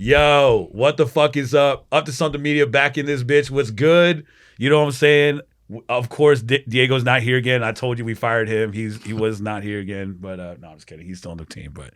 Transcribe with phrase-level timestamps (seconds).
[0.00, 1.84] Yo, what the fuck is up?
[1.90, 3.50] Up to something media back in this bitch.
[3.50, 4.24] What's good?
[4.56, 5.40] You know what I'm saying?
[5.88, 7.64] Of course, Di- Diego's not here again.
[7.64, 8.72] I told you we fired him.
[8.72, 10.16] He's he was not here again.
[10.20, 11.04] But uh, no, I'm just kidding.
[11.04, 11.72] He's still on the team.
[11.74, 11.94] But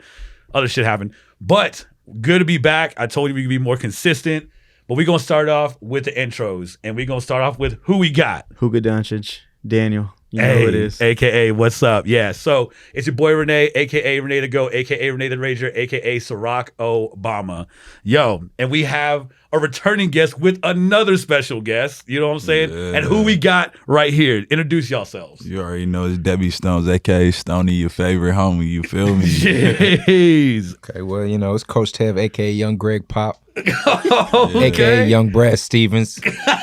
[0.52, 1.14] other shit happened.
[1.40, 1.86] But
[2.20, 2.92] good to be back.
[2.96, 4.50] I told you we could be more consistent.
[4.88, 7.98] But we're gonna start off with the intros, and we're gonna start off with who
[7.98, 8.46] we got.
[8.58, 10.12] Hugo Doncic, Daniel.
[10.32, 11.00] You know who it is.
[11.00, 12.06] AKA what's up?
[12.06, 12.32] Yeah.
[12.32, 16.70] So it's your boy Renee, aka Renee the Go, aka Renee the Rager, aka Ciroc
[16.78, 17.66] Obama.
[18.02, 22.08] Yo, and we have a returning guest with another special guest.
[22.08, 22.70] You know what I'm saying?
[22.70, 22.96] Yeah.
[22.96, 24.38] And who we got right here.
[24.50, 25.46] Introduce yourselves.
[25.46, 28.66] You already know it's Debbie Stones, aka Stony, your favorite homie.
[28.66, 29.26] You feel me?
[29.26, 30.74] Jeez.
[30.76, 34.64] Okay, well, you know, it's Coach Tev, aka Young Greg Pop, okay.
[34.64, 36.18] aka Young Brad Stevens,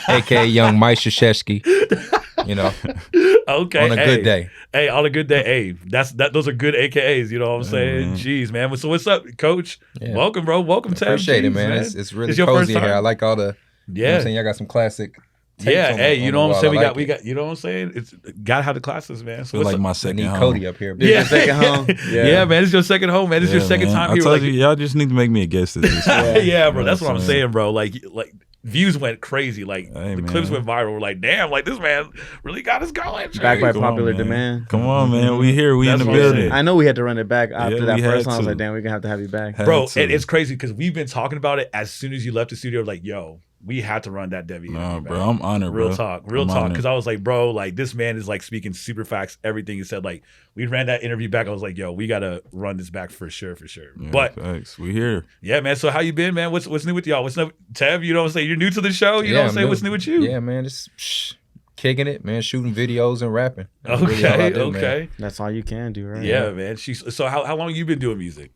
[0.08, 2.16] aka Young Mike Krzyzewski.
[2.46, 2.72] You know,
[3.48, 3.80] Okay.
[3.86, 4.06] on a hey.
[4.16, 4.50] good day.
[4.74, 5.44] Hey, on a good day.
[5.44, 6.34] Hey, that's that.
[6.34, 7.30] Those are good AKAs.
[7.32, 8.10] You know what I'm saying?
[8.12, 8.18] man.
[8.18, 8.76] Jeez, man.
[8.78, 9.80] So what's up, Coach?
[10.00, 10.16] Yeah.
[10.16, 10.62] Welcome, bro.
[10.62, 11.02] Welcome, Tev.
[11.08, 11.72] Appreciate it, Jeez, man.
[11.74, 12.94] It's, it's really It's cozy here.
[12.94, 13.44] I like all the.
[13.44, 14.16] You know what Yeah.
[14.18, 15.16] I'm saying y'all got some classic.
[15.62, 16.72] Yeah, on hey, on you know what I'm saying?
[16.72, 17.92] We I got, like we got, you know what I'm saying?
[17.94, 18.14] It's
[18.46, 19.44] gotta have the classes, man.
[19.44, 20.40] So Feel like my second need home.
[20.40, 20.96] Cody up here.
[21.00, 21.10] Yeah.
[21.18, 21.86] your second home.
[22.10, 22.46] yeah.
[22.46, 23.44] man, it's your second home, man.
[23.44, 23.96] It's your second man.
[23.96, 24.24] time I here.
[24.24, 26.08] told Like, you, y'all just need to make me a guest at this.
[26.08, 26.72] yeah, Yeah.
[26.72, 27.72] bro, You that's what what I'm saying, bro.
[27.72, 29.64] Like, like views went crazy.
[29.64, 30.28] Like Hey, the man.
[30.28, 30.94] clips went viral.
[30.94, 32.10] We're like, damn, like this man
[32.44, 33.30] really got us going.
[33.32, 34.18] Back by Come popular man.
[34.18, 34.70] demand.
[34.70, 35.38] Come on, man.
[35.38, 35.58] We mm-hmm.
[35.58, 35.78] here.
[35.78, 36.52] We That's in the building.
[36.52, 38.36] I know we had to run it back after Yeah, that first had one.
[38.36, 39.56] I was like, damn, we're gonna have to have you back.
[39.56, 39.88] Had bro.
[39.88, 40.02] to.
[40.02, 42.56] And it's crazy because we've been talking about it as soon as you left the
[42.56, 42.82] studio.
[42.82, 44.70] Like, yo, we had to run that Debbie.
[44.70, 45.20] Nah, bro.
[45.30, 45.96] I'm honored, Real bro.
[45.98, 46.70] talk, real I'm talk.
[46.70, 49.38] Because I was like, bro, like this man is like speaking super facts.
[49.44, 50.24] Everything he said, like
[50.56, 51.48] we ran that interview back.
[51.48, 53.92] I was like, yo, we gotta run this back for sure, for sure.
[54.00, 54.80] Yeah, but facts.
[54.80, 55.26] we here.
[55.42, 55.76] yeah, man.
[55.76, 56.52] So how you been, man?
[56.52, 57.24] What's what's new with y'all?
[57.24, 58.06] What's new, Tev?
[58.06, 58.48] You know what I'm saying?
[58.48, 59.22] You're new to the show.
[59.22, 59.68] You know what I'm I'm saying?
[59.70, 60.22] What's new with you?
[60.24, 60.64] Yeah, man.
[60.64, 61.34] Just psh,
[61.76, 62.42] kicking it, man.
[62.42, 63.68] Shooting videos and rapping.
[63.84, 64.76] That's really all I Okay, man.
[64.76, 65.10] okay.
[65.20, 66.24] That's all you can do, right?
[66.24, 66.78] Yeah, man.
[66.78, 68.52] She's so how how long you been doing music?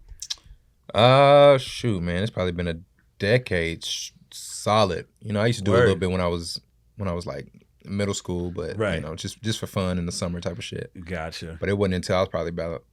[0.93, 2.21] Uh, shoot, man.
[2.23, 2.79] It's probably been a
[3.19, 4.11] decade sh-
[4.63, 5.05] solid.
[5.21, 6.59] You know, I used to do a little bit when I was
[6.97, 7.47] when I was like
[7.85, 8.95] middle school, but Right.
[8.95, 10.91] you know, just just for fun in the summer type of shit.
[11.05, 11.57] Gotcha.
[11.59, 12.83] But it wasn't until I was probably about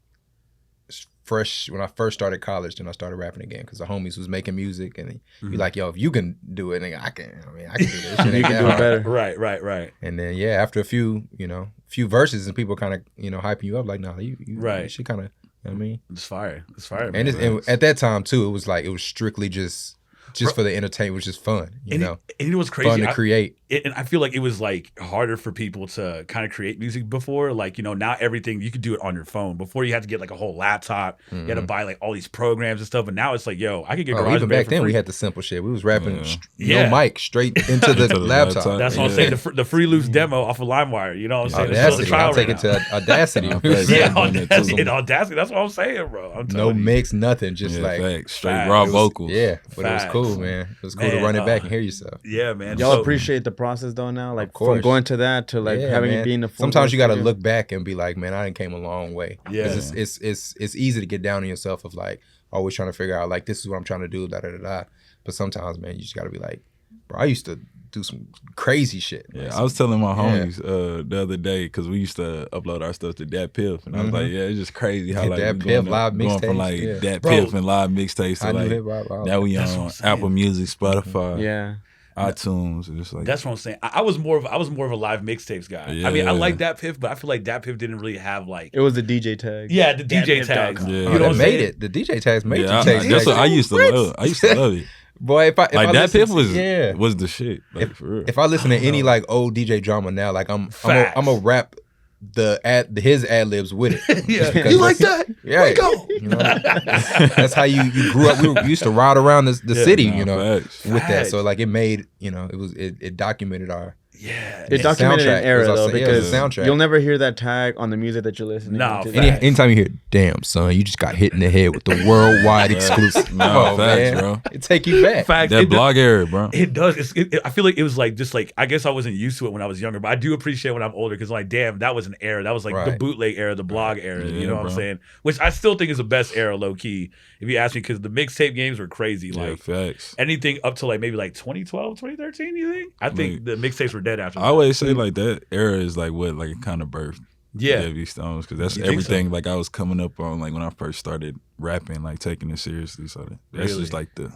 [1.24, 4.28] fresh when I first started college, then I started rapping again because the homies was
[4.28, 5.50] making music and Mhm.
[5.52, 7.30] be like, "Yo, if you can do it, nigga, I can.
[7.46, 8.16] I mean, I can do this.
[8.24, 9.00] Shit You can do it better.
[9.08, 9.92] Right, right, right.
[10.02, 13.30] And then yeah, after a few, you know, few verses and people kind of you
[13.30, 14.84] know hyping you up, like, nah, you, you Right.
[14.84, 16.00] You should kind of, you know what I mean.
[16.10, 16.64] It's fire.
[16.76, 17.10] It's fire.
[17.14, 19.96] And, it's, and at that time too, it was like it was strictly just
[20.34, 22.84] just for the entertainment, which is fun, you and, know, it, and it was fun
[22.84, 23.00] crazy.
[23.02, 23.56] to I- create.
[23.70, 26.78] It, and I feel like it was like harder for people to kind of create
[26.78, 27.52] music before.
[27.52, 29.56] Like, you know, now everything you could do it on your phone.
[29.56, 32.12] Before you had to get like a whole laptop, you had to buy like all
[32.12, 33.04] these programs and stuff.
[33.06, 34.26] But now it's like, yo, I could get Mm-hmm.
[34.26, 34.90] Oh, GarageBand even back for then, free.
[34.90, 35.62] we had the simple shit.
[35.64, 36.22] We was rapping Yeah.
[36.24, 36.88] st- Yeah.
[36.88, 38.56] no mic straight into the Into the laptop.
[38.66, 38.78] laptop.
[38.78, 39.30] That's what I'm saying.
[39.30, 41.16] The, fr- the free loose demo off of LimeWire.
[41.18, 41.70] You know what I'm saying?
[41.70, 42.08] It's still the Audacity.
[42.08, 42.94] trial I'll take right it to.
[42.96, 43.48] Audacity.
[43.48, 43.90] Nah, We was facts.
[43.90, 44.88] Yeah, I'm doing that Audacity.
[44.88, 45.34] Audacity.
[45.36, 46.32] That's what I'm saying, bro.
[46.32, 46.74] I'm no you.
[46.74, 47.54] mix, nothing.
[47.54, 48.32] Just yeah, like facts.
[48.34, 48.70] Straight Facts.
[48.70, 49.30] raw It vocals.
[49.30, 50.04] yeah, but Facts.
[50.04, 50.68] it was cool, man.
[50.70, 52.20] It was cool to run it back uh, and hear yourself.
[52.24, 52.78] Yeah, man.
[52.78, 56.10] Y'all appreciate the process though now, like from going to that to like Yeah, having
[56.10, 56.20] man.
[56.20, 56.48] it be in the.
[56.48, 58.78] full Sometimes you got to look back and be like, man, I didn't came a
[58.78, 59.38] long way.
[59.50, 59.66] Yeah.
[59.66, 62.20] it's, it's it's it's easy to get down on yourself of like
[62.52, 64.50] always trying to figure out like this is what I'm trying to do, da da
[64.52, 64.84] da da.
[65.24, 66.62] But sometimes, man, you just got to be like,
[67.06, 67.60] bro, I used to
[67.92, 69.26] do some crazy shit.
[69.34, 69.52] Yeah, man.
[69.52, 70.22] I was telling my Yeah.
[70.46, 73.84] homies uh, the other day because we used to upload our stuff to Dat Piff,
[73.86, 75.90] and I was like, "Yeah, it's just crazy how Yeah, like Dat Piff, going, to-
[75.90, 76.98] live going from mixtapes, like yeah.
[77.00, 80.12] Dat Piff and live mixtapes to knew like hip was now we That's what I'm
[80.12, 80.18] on.
[80.18, 81.74] Apple Music, Spotify, Yeah,
[82.20, 83.78] iTunes, and just like That's what I'm saying.
[83.82, 86.02] I, I was more of I was more of a live mixtapes guy.
[86.06, 88.46] I mean, I like Dat Piff, but I feel like Dat Piff didn't really have
[88.48, 89.70] like it was the DJ tag.
[89.70, 90.84] yeah the DJ Piff tags.
[90.86, 90.92] Yeah.
[90.92, 91.68] You Oh, know that what I'm made saying?
[91.68, 91.80] it.
[91.80, 93.08] The DJ tags made yeah, the I, tags.
[93.08, 93.94] that's what I used to what?
[93.94, 94.14] love.
[94.18, 94.86] I used to love it.
[95.22, 96.92] Boy, if I if Like I that listen Piff was yeah.
[96.94, 97.62] was the shit.
[97.74, 98.24] Like for real.
[98.26, 100.66] If I listen to I don't any like old DJ drama now, like I'm I'm
[100.68, 101.12] a, Facts.
[101.18, 101.76] I'm a rap
[102.20, 104.24] the ad his ad libs with it.
[104.28, 105.26] yeah, you like that?
[105.42, 106.06] Yeah, Let go.
[106.10, 108.40] you know, that's how you, you grew up.
[108.42, 110.84] We, were, we used to ride around the, the Yeah, city, Nah, you know, facts.
[110.84, 111.26] with that.
[111.28, 115.26] So like it made you know it was it, it documented our Yeah, It documented
[115.26, 115.38] soundtrack.
[115.38, 116.66] an era though also- yeah, it was because a soundtrack.
[116.66, 119.12] you'll never hear that tag on the music that you're listening Nah, to.
[119.14, 122.04] any, anytime you hear "Damn son, you just got hit in the head with the
[122.06, 124.18] worldwide exclusive." Nah, oh, facts, man.
[124.18, 124.42] bro.
[124.52, 125.26] It take you back.
[125.26, 125.50] Facts.
[125.50, 126.50] That It do- blog era, bro.
[126.52, 126.96] It does.
[126.96, 129.14] It's, it, it- I feel like it was like just like I guess I wasn't
[129.16, 131.30] used to it when I was younger, but I do appreciate when I'm older because
[131.30, 132.42] I'm like damn, that was an era.
[132.42, 134.24] That was like the bootleg era, the blog era.
[134.26, 134.98] you Yeah, know what I'm saying?
[135.22, 137.10] Which I still think is the best era, low key.
[137.40, 139.28] If you ask me, because the mixtape games were crazy.
[139.28, 140.14] Yeah, Like facts.
[140.18, 142.54] anything up to like maybe like 2012, 2013.
[142.56, 142.92] You think?
[143.00, 144.38] I think the mixtapes were dead after.
[144.38, 144.48] I that.
[144.48, 147.18] always say like that era is like what like a kind of birth.
[147.54, 147.80] yeah.
[147.82, 149.06] Debbie Stones because that's You think so?
[149.12, 152.50] everything like I was coming up on like when I first started rapping like taking
[152.50, 153.80] it seriously so that, that's Really?
[153.82, 154.32] just like the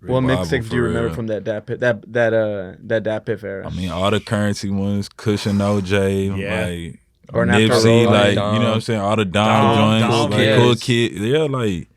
[0.00, 1.14] What mixtape do you remember real.
[1.14, 3.66] from that that Piff- that that uh that that Piff era?
[3.66, 6.64] I mean all the currency ones Kush and OJ Yeah.
[6.66, 7.00] like
[7.32, 8.54] Or Nipsey Roll, like Dom.
[8.54, 10.58] you know what I'm saying all the Dom, Dom, joints Dom, like yes.
[10.60, 11.88] Cool Kid yeah like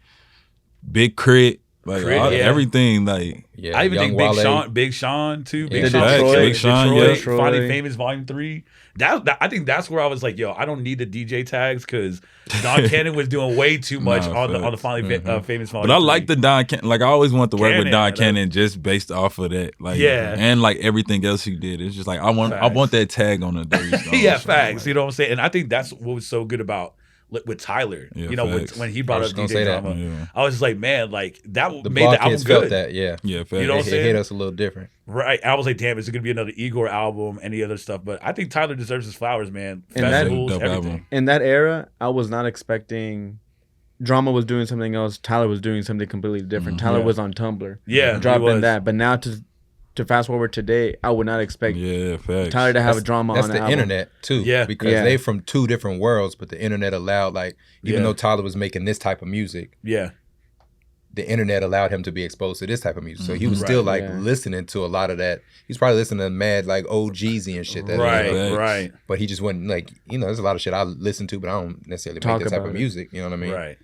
[0.91, 1.59] Big K.R.I.T.
[1.85, 2.39] Like Crit, all- yeah.
[2.39, 4.41] everything, like Yeah, I even Young think Big Wale.
[4.43, 5.69] Sean, Big Sean too.
[5.69, 5.83] Big.
[5.91, 6.17] Sean, Detroit.
[6.19, 7.37] Detroit, Big Sean, Detroit, yeah.
[7.37, 8.63] Finally Famous Volume Three.
[8.97, 11.45] That, that- I think that's where I was like, yo, I don't need the DJ
[11.45, 12.21] tags because
[12.61, 14.81] Don Cannon was doing way too much Nah, on the on the facts.
[14.81, 15.87] Finally Fa- uh, Famous Volume.
[15.87, 16.05] But I 3.
[16.05, 16.85] like the Don Cannon.
[16.89, 18.15] Like I always want to work Cannon, with Don though.
[18.17, 19.79] Cannon just based off of that.
[19.79, 20.35] Like Yeah.
[20.37, 21.79] and like everything else he did.
[21.81, 24.47] It's just like I want I want that tag on the yeah, facts.
[24.81, 25.31] like, you know what I'm saying?
[25.33, 26.95] And I think that's what was so good about
[27.45, 28.07] with Tyler.
[28.15, 30.61] Yeah, you know, with, when he brought was up DJ drama, yeah, I was just
[30.61, 32.71] like, man, like that The made the album felt good.
[32.71, 32.93] that.
[32.93, 33.51] Yeah, yeah, facts.
[33.53, 34.89] You know what it, I'm it hit us a little different.
[35.05, 35.43] Right.
[35.43, 37.39] I was like, damn, is it gonna be another Igor album?
[37.41, 38.01] Any other stuff?
[38.03, 39.83] But I think Tyler deserves his flowers, man.
[39.95, 41.05] And that- Festivals, Dope everything.
[41.11, 43.39] In that era, I was not expecting.
[44.01, 45.17] Drama was doing something else.
[45.17, 46.77] Tyler was doing something completely different.
[46.77, 46.81] Mhm.
[46.81, 47.05] Tyler Yeah.
[47.05, 48.83] was on Tumblr, Yeah, he dropping that.
[48.83, 49.43] But now to
[49.95, 52.49] to fast forward today, I would not expect Yeah, facts.
[52.49, 53.73] Tyler to have That's- a drama That's on the the album.
[53.73, 54.41] internet too.
[54.41, 54.65] Yeah.
[54.65, 55.03] because Yeah.
[55.03, 58.07] they from two different worlds, but the internet allowed like even Yeah.
[58.07, 60.11] though Tyler was making this type of music, Yeah.
[61.13, 63.23] the internet allowed him to be exposed to this type of music.
[63.27, 63.65] So he was Mhm.
[63.65, 64.17] still like yeah.
[64.17, 65.41] listening to a lot of that.
[65.67, 67.85] He's probably listening to mad like old Jeezy and shit.
[67.85, 68.31] That right.
[68.31, 68.55] Facts.
[68.57, 68.91] Right.
[69.07, 70.25] But he just wasn't like you know.
[70.25, 72.57] There's a lot of shit I listen to, but I don't necessarily Talk make that
[72.57, 73.09] type of music.
[73.11, 73.51] You know what I mean?
[73.51, 73.77] right.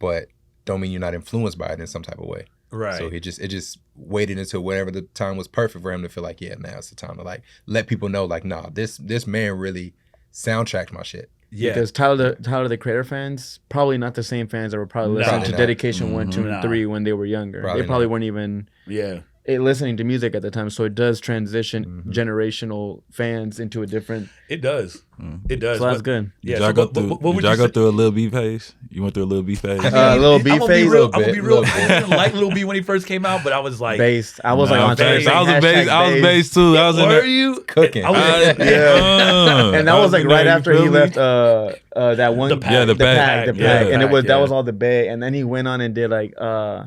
[0.00, 0.26] But
[0.64, 2.46] don't mean you're not influenced by it in some type of way.
[2.72, 2.98] Right.
[2.98, 6.08] So he just it just waited until whatever the time was perfect for him to
[6.08, 8.96] feel like, yeah, now it's the time to like let people know, like, nah, this
[8.96, 9.92] this man really
[10.32, 11.30] soundtracked my shit.
[11.50, 11.72] yeah.
[11.74, 15.12] Because Tyler, the, Tyler the Creator fans, probably not the same fans that were probably
[15.12, 15.18] No.
[15.18, 15.58] listening Probably to not.
[15.58, 17.60] Dedication one, two, and three when they were younger.
[17.60, 18.10] Probably they probably not.
[18.12, 19.20] weren't even yeah.
[19.46, 20.70] Eh, listening to music at the time.
[20.70, 22.12] So it does transition Mhm.
[22.12, 24.28] generational fans into a different.
[24.48, 25.02] It does.
[25.20, 25.40] Mm.
[25.50, 25.78] It does.
[25.78, 26.30] So that's But- good.
[26.42, 26.54] Yeah.
[26.54, 27.08] Did so y'all go what- through?
[27.08, 27.72] what, what would did y'all you go say?
[27.72, 28.72] through a little B phase?
[28.90, 29.80] You went through a little B phase.
[29.92, 30.90] Uh, Lil B I'm gonna be phase?
[30.90, 31.04] real.
[31.06, 31.64] Little I'm gonna be real.
[31.64, 34.40] I didn't like Lil B when he first came out, but I was like, Based.
[34.44, 35.26] I was like Nah, on Twitter facts.
[35.28, 35.88] I was a hashtag base.
[35.88, 36.22] I was based.
[36.24, 36.76] base too.
[36.76, 37.24] I was in were there.
[37.26, 38.04] you Cooking.
[38.04, 39.78] I was, Uh, Yeah.
[39.78, 42.72] and that I was like right after he left uh uh that one The pack.
[42.72, 43.16] Yeah, the the bag.
[43.46, 45.44] pack, the Yeah, pack, and it was that was all the bay, and then he
[45.44, 46.84] went on and did like uh,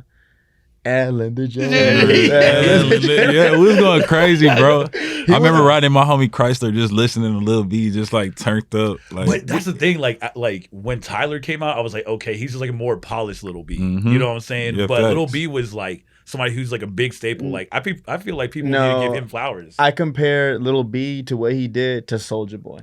[0.86, 2.28] Ellen DeGeneres.
[2.30, 2.84] Yeah.
[3.00, 4.84] Yeah, yeah, we was going crazy, bro.
[4.96, 8.74] I remember a- riding my homie Chrysler, just listening to Lil B, just like turned
[8.76, 8.98] up.
[9.12, 9.98] Like, But that's the thing.
[10.00, 12.98] Like, like when Tyler came out, I was like, okay, he's just like a more
[12.98, 13.78] polished little B.
[13.80, 14.12] Mhm.
[14.12, 14.76] You know what I'm saying?
[14.76, 15.34] Yeah, but little facts.
[15.34, 17.50] B was like somebody who's like a big staple.
[17.50, 19.02] Like, I pe- I feel like people need No.
[19.02, 19.76] to give him flowers.
[19.80, 22.80] I compare Little B to what he did to Soulja Boy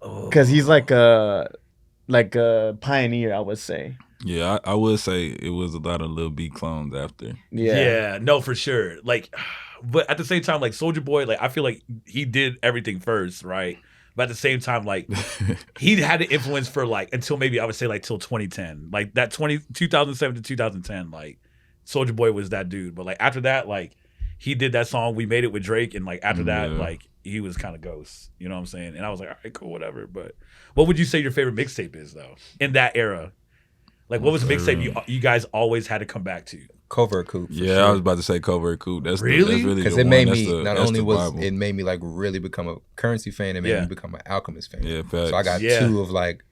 [0.00, 0.26] Oh.
[0.28, 1.48] because he's like a
[2.08, 3.96] like a pioneer, I would say.
[4.24, 7.34] Yeah, I, I would say it was a lot of Lil B clones after.
[7.50, 7.74] yeah.
[7.74, 8.96] Yeah, no, for sure.
[9.02, 9.34] Like,
[9.82, 13.00] but at the same time, like Soulja Boy, like I feel like he did everything
[13.00, 13.78] first, right?
[14.14, 15.08] But at the same time, like
[15.80, 19.14] he had an influence for like until maybe I would say like till 2010, like
[19.14, 21.38] that 20 2007 to 2010, like
[21.86, 22.94] Soulja Boy was that dude.
[22.94, 23.96] But like after that, like
[24.38, 26.78] he did that song "We Made It" with Drake, and like after that, Yeah.
[26.78, 28.30] like he was kind of ghost.
[28.38, 28.96] You know what I'm saying?
[28.96, 30.06] And I was like, all right, cool, whatever.
[30.06, 30.34] But
[30.74, 33.32] what would you say your favorite mixtape is though in that era?
[34.12, 36.60] Like, what was a mixtape you you guys always had to come back to?
[36.90, 37.46] Covert coup.
[37.46, 37.84] for yeah, sure.
[37.84, 39.00] I was about to say Covert Coup.
[39.00, 39.38] That's Really?
[39.38, 41.42] the, that's really because it made That's me the- not only was Bible.
[41.42, 43.80] it made me like really become a Curren$y fan, it made Yeah.
[43.80, 44.82] me become an Alchemist fan.
[44.82, 45.30] yeah, facts.
[45.30, 45.80] So I got Yeah.
[45.80, 46.44] two of like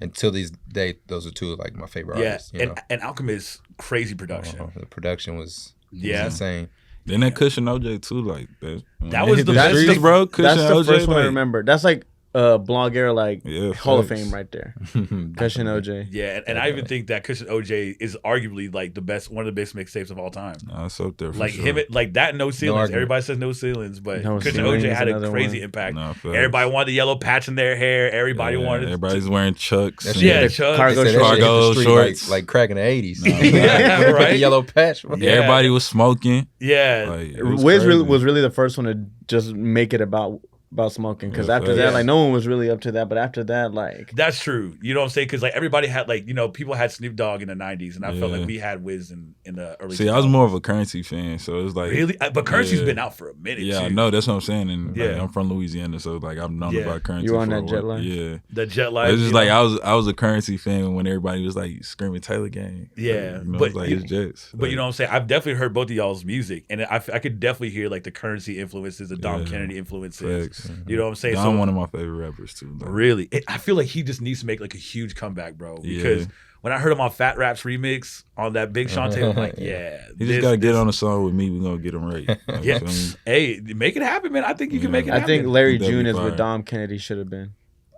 [0.00, 2.52] until these day those are two of like my favorite Yeah, artists.
[2.52, 2.74] You and know?
[2.90, 4.58] and Alchemist crazy production.
[4.58, 4.80] Uh-huh.
[4.80, 6.24] The production was, was Yeah.
[6.24, 6.68] insane.
[7.06, 8.82] Then that Kush and OJ too, like that.
[9.00, 10.26] That was hit the best streets, bro.
[10.26, 11.62] Cushion that's the OJ, first one I remember.
[11.62, 12.04] That's like
[12.34, 14.08] uh blog era, like Yeah, Hall of.
[14.08, 14.74] Fame right there.
[14.92, 16.08] Kush and OJ.
[16.10, 19.30] Yeah, and, and I even think that Kush and OJ is arguably like the best,
[19.30, 20.56] one of the best mixtapes of all time.
[20.66, 21.64] Nah, it's up there for like sure.
[21.64, 22.80] him, like that, no ceilings.
[22.80, 22.96] argument.
[22.96, 25.64] Everybody says no ceilings, but No Cushion Ceilings OJ had a crazy one.
[25.64, 25.94] impact.
[25.94, 26.24] Nah, facts.
[26.26, 28.10] Everybody wanted the yellow patch in their hair.
[28.10, 28.84] Everybody Yeah, wanted.
[28.86, 30.04] Everybody's wearing Chucks.
[30.04, 30.76] That and- shit- yeah, The Chuck.
[30.76, 32.28] cargo They said that shit Cargo shorts.
[32.28, 33.24] like, like crack in the eighties.
[33.24, 34.30] Nah, Yeah, With right.
[34.32, 35.04] the yellow patch.
[35.18, 35.30] Yeah.
[35.30, 36.48] Everybody was smoking.
[36.58, 40.40] yeah, Like, was Wiz really was really the first one to just make it about
[40.74, 41.78] about smoking because Yeah, after facts.
[41.78, 41.90] that, Yeah.
[41.90, 43.08] like no one was really up to that.
[43.08, 44.76] But after that, like that's true.
[44.82, 45.28] You know what I'm saying?
[45.28, 48.04] Because like everybody had like you know people had Snoop Dogg in the '90s, and
[48.04, 48.38] I felt Yeah.
[48.38, 49.96] like we had Wiz in in the early.
[49.96, 50.30] See, I was 2000s.
[50.30, 52.84] more of a Curren$y fan, so it's like really, Uh, but Curren$y's Yeah.
[52.84, 53.60] been out for a minute.
[53.64, 53.94] Yeah, I too.
[53.94, 55.22] know that's what I'm saying, and like, Yeah.
[55.22, 56.82] I'm from Louisiana, so like I've known Yeah.
[56.82, 57.24] about Curren$y.
[57.24, 57.94] You on for a that jet while.
[57.96, 58.02] line?
[58.04, 59.10] Yeah, the Jet Life.
[59.12, 59.58] it's just you like know?
[59.60, 62.90] I was I was a Curren$y fan when everybody was like screaming Taylor Gang.
[62.96, 64.50] Yeah, you know, but it's like you- it's Jets.
[64.52, 65.10] But you know what I'm saying?
[65.12, 68.10] I've definitely heard both of y'all's music, and I, I could definitely hear like the
[68.10, 69.46] Curren$y influences, the Dom Yeah.
[69.46, 70.44] Kennedy influences.
[70.46, 70.63] facts.
[70.66, 70.90] Mm-hmm.
[70.90, 71.34] You know what I'm saying?
[71.34, 72.76] Don one of my favorite rappers too.
[72.80, 75.54] Like, really, it, I feel like he just needs to make like a huge comeback,
[75.54, 75.80] bro.
[75.82, 75.96] Yeah.
[75.96, 76.28] Because
[76.62, 79.54] when I heard him on Fat Raps remix on that Big Sean tape, I'm like,
[79.58, 81.50] yeah, He this- just gotta get this- on a song with me.
[81.50, 82.26] We're gonna get him right.
[82.48, 83.14] Like, Yeah, feel me?
[83.26, 84.44] hey, make it happen, man.
[84.44, 85.16] I think you can make it happen.
[85.16, 85.42] I happen.
[85.44, 86.24] think Larry June is fire.
[86.30, 87.52] what Dom Kennedy should have been.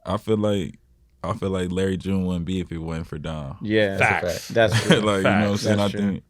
[0.05, 0.79] I feel like
[1.25, 3.59] I feel like Larry June wouldn't be if it wasn't for Dom.
[3.63, 4.49] Yeah, Facts.
[4.49, 4.97] that's true.
[5.01, 5.63] like you know what I'm Facts.
[5.63, 5.79] saying.
[5.79, 6.01] I That's true.
[6.01, 6.23] think,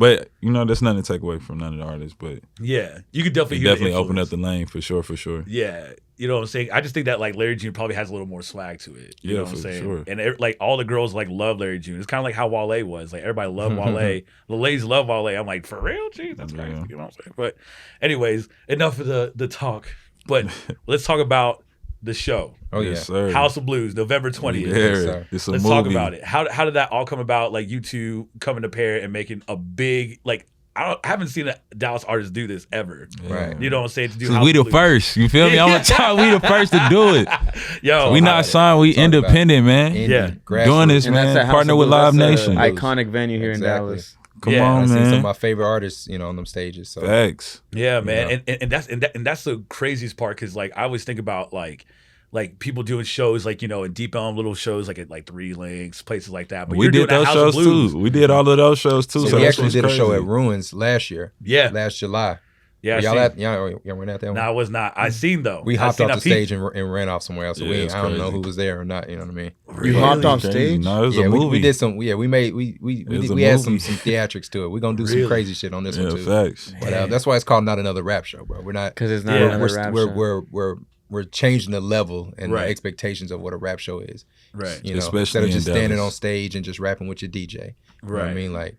[0.00, 2.16] But you know, that's nothing to take away from none of the artists.
[2.18, 5.44] But Yeah, you could definitely it definitely opened up the lane for sure, for sure.
[5.46, 6.70] Yeah, you know what I'm saying.
[6.72, 9.16] I just think that like Larry June probably has a little more swag to it.
[9.20, 9.82] You Yeah, know what I'm saying.
[9.82, 10.04] sure.
[10.06, 11.98] And er- like all the girls like love Larry June.
[11.98, 13.12] It's kind of like how Wale was.
[13.12, 14.22] Like everybody loved Wale.
[14.48, 15.26] The ladies love Wale.
[15.28, 16.70] I'm like for real, Jeez, that's crazy.
[16.72, 16.84] Yeah.
[16.88, 17.34] You know what I'm saying.
[17.36, 17.56] But
[18.00, 19.94] anyways, enough of the the talk.
[20.26, 20.46] But
[20.86, 21.62] let's talk about
[22.02, 22.54] the show.
[22.72, 22.94] Oh yeah.
[22.94, 23.30] sir.
[23.32, 24.66] House of Blues, November 20th.
[24.66, 25.26] Yeah, sir.
[25.30, 25.74] it's a Let's movie.
[25.74, 26.24] talk about it.
[26.24, 27.52] How how did that all come about?
[27.52, 31.28] Like you two coming to pair and making a big like I, don't, I haven't
[31.28, 33.08] seen a Dallas artist do this ever.
[33.24, 33.60] Right.
[33.60, 34.10] You know what I'm saying?
[34.10, 34.72] To do So House we of the Blues.
[34.72, 35.16] first.
[35.16, 35.58] You feel me?
[35.58, 37.28] I'm gonna tell we the first to do it.
[37.82, 38.78] Yo, we not signed.
[38.80, 39.94] We independent, man.
[39.94, 40.08] Indie,
[40.48, 40.64] Yeah.
[40.64, 41.46] Doing this, And man.
[41.50, 42.54] Partner with Live uh, Nation.
[42.54, 43.80] iconic venue here Exactly.
[43.80, 44.16] in Dallas.
[44.40, 46.88] Come Yeah, I on, see some of my favorite artists, you know, on them stages.
[46.88, 47.60] So Facts.
[47.72, 48.32] Yeah, man, know?
[48.34, 51.04] and, and and that's and, that, and that's the craziest part because like I always
[51.04, 51.86] think about like
[52.32, 55.26] like people doing shows like you know in Deep Ellum little shows like at like
[55.26, 56.68] Three Links places like that.
[56.68, 57.98] But we did those shows too.
[57.98, 59.20] We did all of those shows too.
[59.20, 62.38] So, So, we actually what's did a show at Ruins last year, Yeah, last July.
[62.82, 62.96] Yeah.
[62.96, 63.22] I y'all seen.
[63.22, 64.36] at y'all, y'all weren't at that one.
[64.36, 64.94] no, I was not.
[64.96, 65.62] I seen though.
[65.64, 66.48] we hopped seen, off the peeped.
[66.48, 67.58] stage and, and ran off somewhere else.
[67.58, 69.08] So Yeah, we it's I don't know who was there or not.
[69.10, 69.52] You know what I mean?
[69.84, 70.80] You hopped off stage?
[70.82, 71.50] No, it was yeah, a we, movie.
[71.50, 72.00] we did some.
[72.00, 74.68] Yeah, we made we we we, did, we had some some theatrics to it.
[74.68, 75.22] We're gonna do Really?
[75.22, 76.24] some crazy shit on this Yeah, one too.
[76.24, 76.72] facts.
[76.80, 78.60] But uh, that's why it's called not another rap show, bro.
[78.62, 79.46] We're not Because it's not Yeah.
[79.48, 80.12] another we're, rap we're, show.
[80.14, 80.74] we're we're
[81.10, 82.66] we're changing the level and Right.
[82.66, 84.24] the expectations of what a rap show is.
[84.54, 87.20] Right, You know, Especially instead of in just standing on stage and just rapping with
[87.20, 87.74] your DJ.
[88.02, 88.52] You know what I mean?
[88.52, 88.76] Like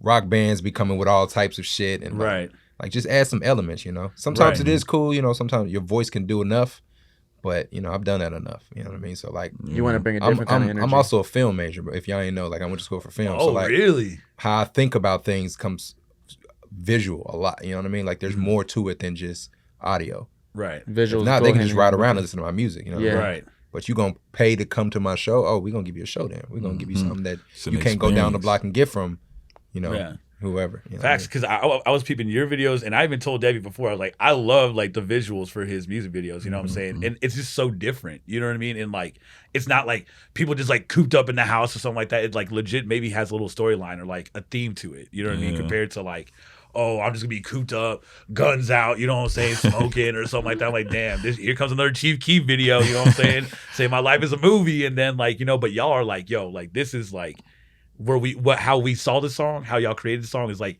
[0.00, 2.42] rock bands be coming with all types of shit and right.
[2.42, 2.52] like
[2.88, 4.10] just add some elements, you know.
[4.16, 4.68] Sometimes Right.
[4.68, 6.82] it is cool, you know, sometimes your voice can do enough,
[7.42, 8.64] but you know, I've done that enough.
[8.74, 9.16] You know what I mean?
[9.16, 10.84] So like you want to bring a I'm, different kind I'm, of energy.
[10.84, 13.00] I'm also a film major, but if y'all ain't know, like I went to school
[13.00, 13.36] for film.
[13.38, 14.18] Oh, so like really?
[14.36, 15.94] how I think about things comes
[16.70, 17.64] visual a lot.
[17.64, 18.06] You know what I mean?
[18.06, 18.26] Like Mm-hmm.
[18.26, 20.28] there's more to it than just audio.
[20.54, 21.22] Right, Visual.
[21.22, 22.84] If not, they can just ride around and listen to my music.
[22.84, 23.14] You know what I Yeah.
[23.14, 23.22] mean?
[23.22, 23.44] right.
[23.72, 25.46] But you gonna pay to come to my show?
[25.46, 26.42] Oh, we gonna give you a show then.
[26.50, 27.08] we gonna give you Mhm.
[27.08, 27.38] something that
[27.70, 29.18] you can't go down the block and get from,
[29.72, 30.14] you know, Yeah.
[30.42, 30.82] Whoever.
[30.88, 31.28] You know I Facts, mean?
[31.28, 33.88] because I, I was peeping your videos, and I even told Debbie before.
[33.88, 36.44] I was like, I love like the visuals for his music videos.
[36.44, 36.94] You know what I'm mm-hmm, saying?
[36.96, 37.04] Mm-hmm.
[37.04, 38.22] And it's just so different.
[38.26, 38.76] You know what I mean?
[38.76, 39.18] And like,
[39.54, 42.24] it's not like people just like cooped up in the house or something like that.
[42.24, 45.08] It like legit maybe has a little storyline or like a theme to it.
[45.10, 45.56] You know what I mean?
[45.56, 46.32] Compared to like.
[46.74, 50.16] Oh, I'm just gonna be cooped up, guns out, you know what I'm saying, smoking
[50.16, 50.68] or something like that.
[50.68, 53.46] I'm like, damn, this here comes another Chief Keef video, you know what I'm saying?
[53.74, 56.30] Say my life is a movie, and then like, you know, but y'all are like,
[56.30, 57.36] yo, like this is like
[58.04, 60.78] where we what how we saw the song, how y'all created the song is like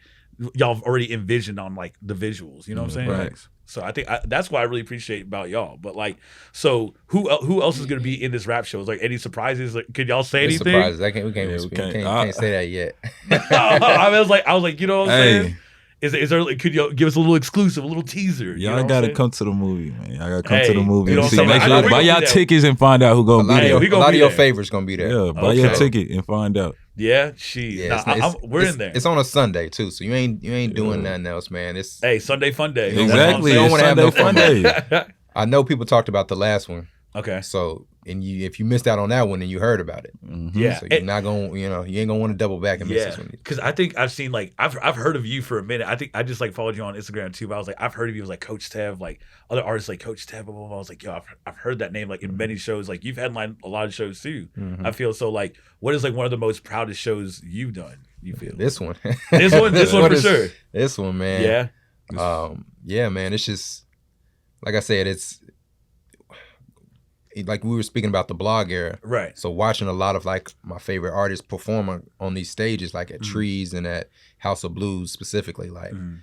[0.54, 2.66] y'all have already envisioned on like the visuals.
[2.66, 3.08] You know what I'm mm-hmm.
[3.08, 3.18] saying?
[3.18, 3.30] Right.
[3.30, 5.76] Like, so I think I, that's what I really appreciate about y'all.
[5.78, 6.18] But like,
[6.52, 8.80] so who uh, who else is gonna be in this rap show?
[8.80, 9.74] Is like any surprises?
[9.74, 10.72] Like, could y'all say It's anything?
[10.74, 11.00] surprises.
[11.00, 11.24] I can't.
[11.24, 11.50] We can't.
[11.50, 11.92] Yeah, we we can't, can't.
[11.92, 12.96] can't, I- can't uh, say that yet.
[13.30, 15.56] I was like, I was like, you know what I'm saying?
[16.02, 16.44] Hey, Is is there?
[16.56, 18.56] Could you give us a little exclusive, a little teaser?
[18.56, 20.10] you know y'all gotta come to the movie, man.
[20.10, 21.46] Y'all gotta come Hey, to the movie you know and see.
[21.46, 22.28] Make sure we buy y'all there.
[22.28, 23.82] tickets and find out who a gonna be there.
[23.84, 25.26] your, a lot of your favorites gonna be there.
[25.26, 26.76] Yeah, buy your ticket and find out.
[26.96, 27.82] Yeah, she.
[27.84, 28.92] Yeah, nah, it's, I- it's- I'm- we're it's- in there.
[28.94, 31.10] It's on a Sunday too, so you ain't you ain't doing Yeah.
[31.10, 31.76] nothing else, man.
[31.76, 32.90] It's hey, Sunday fun day.
[32.96, 33.52] Exactly.
[33.52, 34.34] You don't wanna have no fun.
[34.34, 35.04] fun day.
[35.36, 37.40] I know people talked about the last one, okay.
[37.42, 40.12] so and you if you missed out on that one, then you heard about it.
[40.26, 40.50] Mhm.
[40.54, 40.78] Yeah.
[40.80, 42.88] So you're and- not gonna you know you ain't gonna want to double back and
[42.90, 43.28] miss this one.
[43.30, 45.86] because I think I've seen like I've I've heard of you for a minute.
[45.86, 47.46] I think I just like followed you on Instagram too.
[47.48, 49.62] But I was like I've heard of you It was like Coach Tev, like other
[49.62, 50.46] artists like Coach Tev.
[50.46, 50.76] Blah, blah, blah.
[50.76, 52.88] I was like yo, I've, I've heard that name like in many shows.
[52.88, 54.48] Like you've headlined a lot of shows too.
[54.58, 54.84] Mhm.
[54.86, 57.98] I feel so like what is like one of the most proudest shows you've done?
[58.20, 58.94] You feel This one,
[59.30, 60.48] this one, this one for is- sure.
[60.72, 61.42] This one, man.
[61.42, 63.84] Yeah, um yeah man it's just
[64.66, 65.40] like i said it's
[67.46, 69.36] like we were speaking about the blog era right.
[69.38, 73.10] so watching a lot of like my favorite artists perform on, on these stages like
[73.10, 73.24] at Mhm.
[73.32, 74.08] trees and at
[74.38, 76.18] house of blues specifically like Mhm.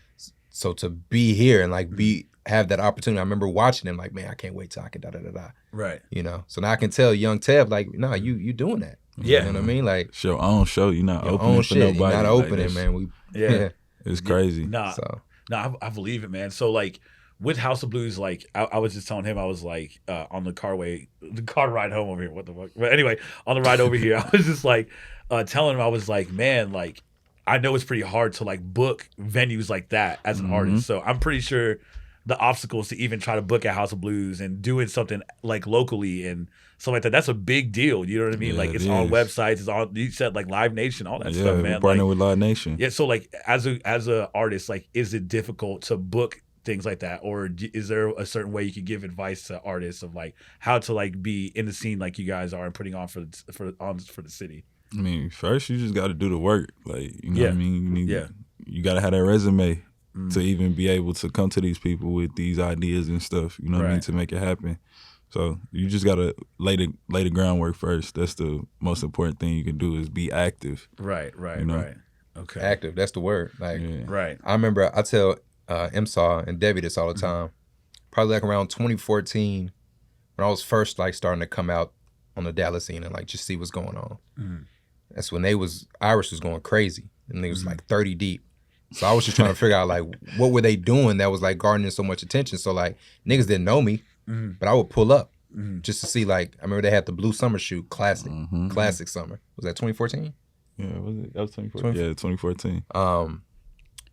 [0.50, 4.14] so to be here and like be have that opportunity i remember watching them like
[4.14, 6.02] man i can't wait till i can da da da da Right.
[6.10, 8.98] you know so now i can tell young tev like no you you doing that
[9.18, 9.40] Yeah.
[9.46, 10.90] you know what i mean like It's your own show.
[10.90, 12.16] You're not your opening own for shit nobody.
[12.16, 13.70] you're not opening that's- man we Yeah.
[14.06, 14.66] It's crazy.
[14.66, 16.52] Nah, so No, I, I believe it, man.
[16.52, 17.00] So like
[17.42, 20.26] with House of Blues, like I, I was just telling him, I was like uh,
[20.32, 22.32] on the car way, the car ride home over here.
[22.32, 22.72] What the fuck?
[22.76, 23.18] But anyway,
[23.48, 24.90] on the ride over here, I was just like
[25.32, 27.02] uh, telling him, I was like, man, like
[27.48, 30.54] I know it's pretty hard to like book venues like that as an Mhm.
[30.54, 30.86] artist.
[30.88, 31.80] So I'm pretty sure
[32.26, 35.66] the obstacles to even try to book a House of Blues and doing something like
[35.66, 37.12] locally and stuff like that.
[37.12, 38.08] That's a big deal.
[38.08, 38.52] You know what I mean?
[38.54, 39.54] Yeah, like it it's on websites.
[39.54, 39.96] It's on.
[39.96, 41.80] You said like Live Nation, all that yeah, stuff, man.
[41.82, 42.76] partner Like, with Live Nation.
[42.78, 42.90] yeah.
[42.90, 47.00] So like as a as a artist, like is it difficult to book things like
[47.00, 50.36] that, or is there a certain way you could give advice to artists of like
[50.60, 53.22] how to like be in the scene like you guys are and putting on for
[53.22, 54.64] the, for on for the city?
[54.94, 56.70] I mean, first you just got to do the work.
[56.86, 57.48] Like you know Yeah.
[57.48, 57.74] what I mean.
[57.84, 58.28] You need, Yeah.
[58.66, 59.84] You got to have that resume
[60.18, 60.34] Mm.
[60.34, 63.60] to even be able to come to these people with these ideas and stuff.
[63.62, 64.80] You know what I mean to make it happen.
[65.30, 68.16] So you just got to lay the lay the groundwork first.
[68.16, 70.88] That's the most important thing you can do is be active.
[70.98, 71.78] Right, right, You know?
[71.78, 71.96] right.
[72.38, 72.60] Okay.
[72.60, 72.96] active.
[72.96, 73.52] That's the word.
[73.60, 74.06] Like Yeah.
[74.08, 74.40] Right.
[74.44, 75.38] I remember I tell
[75.70, 77.52] uh, MSAW and Debbie this all the time.
[78.12, 79.72] Probably like around 2014,
[80.36, 81.94] when I was first like starting to come out
[82.36, 84.18] on the Dallas scene and like just see what's going on.
[84.38, 84.66] Mhm.
[85.12, 88.44] That's when they was Irish was going crazy and they was like 30 deep.
[88.92, 90.04] So I was just trying to figure out like
[90.38, 92.58] what were they doing that was like garnering so much attention.
[92.58, 92.98] So like
[93.28, 94.58] niggas didn't know me, Mhm.
[94.60, 95.82] but I would pull up Mhm.
[95.82, 98.32] just to see like I remember they had the Blue Summer shoot classic,
[98.70, 99.40] classic summer.
[99.56, 100.34] Was that 2014?
[100.78, 101.34] Yeah, was it?
[101.34, 101.82] That was 2014.
[101.94, 102.84] Twenty- Yeah, 2014.
[102.96, 103.44] um,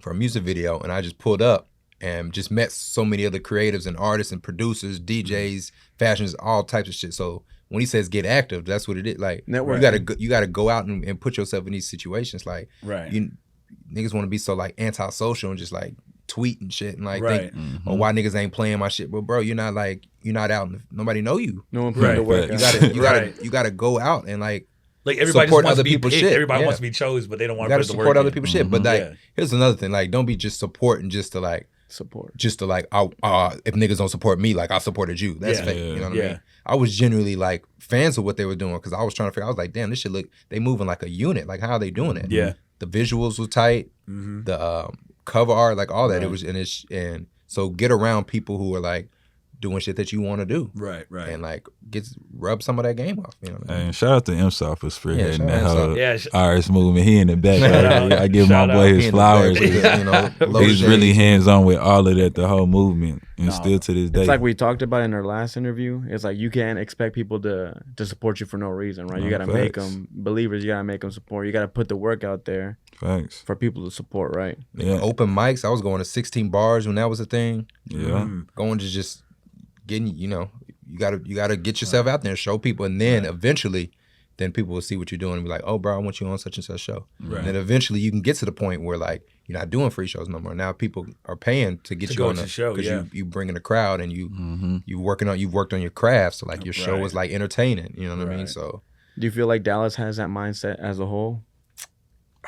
[0.07, 1.67] for a music video, and I just pulled up
[2.01, 6.89] and just met so many other creatives and artists and producers, DJs, fashions, all types
[6.89, 7.13] of shit.
[7.13, 9.19] So when he says get active, that's what it is.
[9.19, 9.75] Like Network.
[9.75, 12.47] you gotta go, you gotta go out and, and put yourself in these situations.
[12.47, 13.13] Like Right.
[13.13, 13.33] you
[13.93, 15.97] niggas want to be so like antisocial and just like
[16.29, 17.41] tweet and shit and like Right.
[17.41, 17.89] think, Mm-hmm.
[17.89, 19.11] oh why niggas ain't playing my shit.
[19.11, 20.69] But bro, you're not like you're not out.
[20.69, 21.65] In the, nobody know you.
[21.73, 22.15] No one put Right.
[22.15, 22.53] the work.
[22.53, 23.43] You gotta you gotta Right.
[23.43, 24.69] you gotta go out and like
[25.07, 26.21] Like everybody Support wants other to be people's picked.
[26.25, 26.67] shit, Everybody yeah.
[26.67, 28.29] wants to be chose, but they don't want to gotta put the support work other
[28.29, 28.35] in.
[28.35, 28.71] people's shit.
[28.71, 29.13] But like Yeah.
[29.35, 29.91] here's another thing.
[29.93, 32.37] Like don't be just supporting just to like support.
[32.37, 35.35] just to like, I, uh, if niggas don't support me, like I supported you.
[35.39, 35.65] That's Yeah.
[35.65, 35.77] fake.
[35.79, 36.41] You know what I mean?
[36.67, 39.33] I was genuinely like fans of what they were doing because I was trying to
[39.33, 39.45] figure.
[39.45, 40.27] I was like, damn, this shit look.
[40.49, 41.47] They moving like a unit.
[41.47, 42.31] Like how are they doing it?
[42.31, 42.55] Yeah.
[42.81, 43.91] The visuals was tight.
[44.11, 44.43] Mm-hmm.
[44.45, 46.23] The um, cover art, like all that.
[46.25, 49.09] It was and it's and so get around people who are like
[49.61, 51.07] doing shit that you want to do Right.
[51.09, 51.29] Right.
[51.31, 53.35] and like get rub some of that game off.
[53.41, 53.87] You know what I mean?
[53.87, 56.17] And shout out to MSOF for spearheading shout that whole yeah.
[56.19, 57.07] sh- Irish movement.
[57.07, 57.61] He in the back.
[57.61, 59.59] Shout I, give Shout my boy He his in flowers.
[59.59, 63.23] back you know, low He's really hands on with all of that, the whole movement,
[63.39, 63.53] and No.
[63.53, 64.21] still to this day.
[64.21, 66.03] It's like we talked about in our last interview.
[66.09, 69.23] It's like you can't expect people to to support you for no reason, right?
[69.23, 70.63] You got to make them believers.
[70.65, 71.47] You got to make them support.
[71.47, 73.41] You got to put the work out there Facts.
[73.43, 74.59] for people to support, right?
[74.75, 75.01] Yeah.
[75.01, 75.65] Open mics.
[75.65, 77.67] I was going to 16 bars when that was a thing.
[77.87, 77.99] Yeah.
[78.27, 78.47] Mhm.
[78.55, 79.23] going to just
[79.87, 80.51] getting you know
[80.89, 83.91] you gotta you gotta get yourself out there and show people and then eventually
[84.39, 86.27] then people will see what you're doing and be like oh bro i want you
[86.27, 87.07] on such and such show.
[87.21, 87.39] Right.
[87.39, 90.09] and then eventually you can get to the point where like you're not doing free
[90.09, 90.57] shows no more.
[90.57, 93.03] Now people are paying to get To you go on to the the show, yeah.
[93.03, 94.79] you you bring in a crowd and you Mm-hmm.
[94.87, 96.37] you working on you've worked on your craft.
[96.37, 98.49] So like your show is like entertaining you know what i mean?
[98.49, 98.83] So
[99.17, 101.43] Do you feel like Dallas has that mindset as a whole?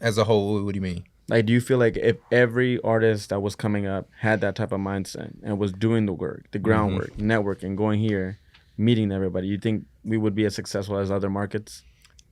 [0.00, 3.30] as a whole what do you mean Like, do you feel like if every artist
[3.30, 6.58] that was coming up had that type of mindset and was doing the work, the
[6.60, 8.38] groundwork, networking, going here,
[8.78, 11.82] meeting everybody, you think we would be as successful as other markets?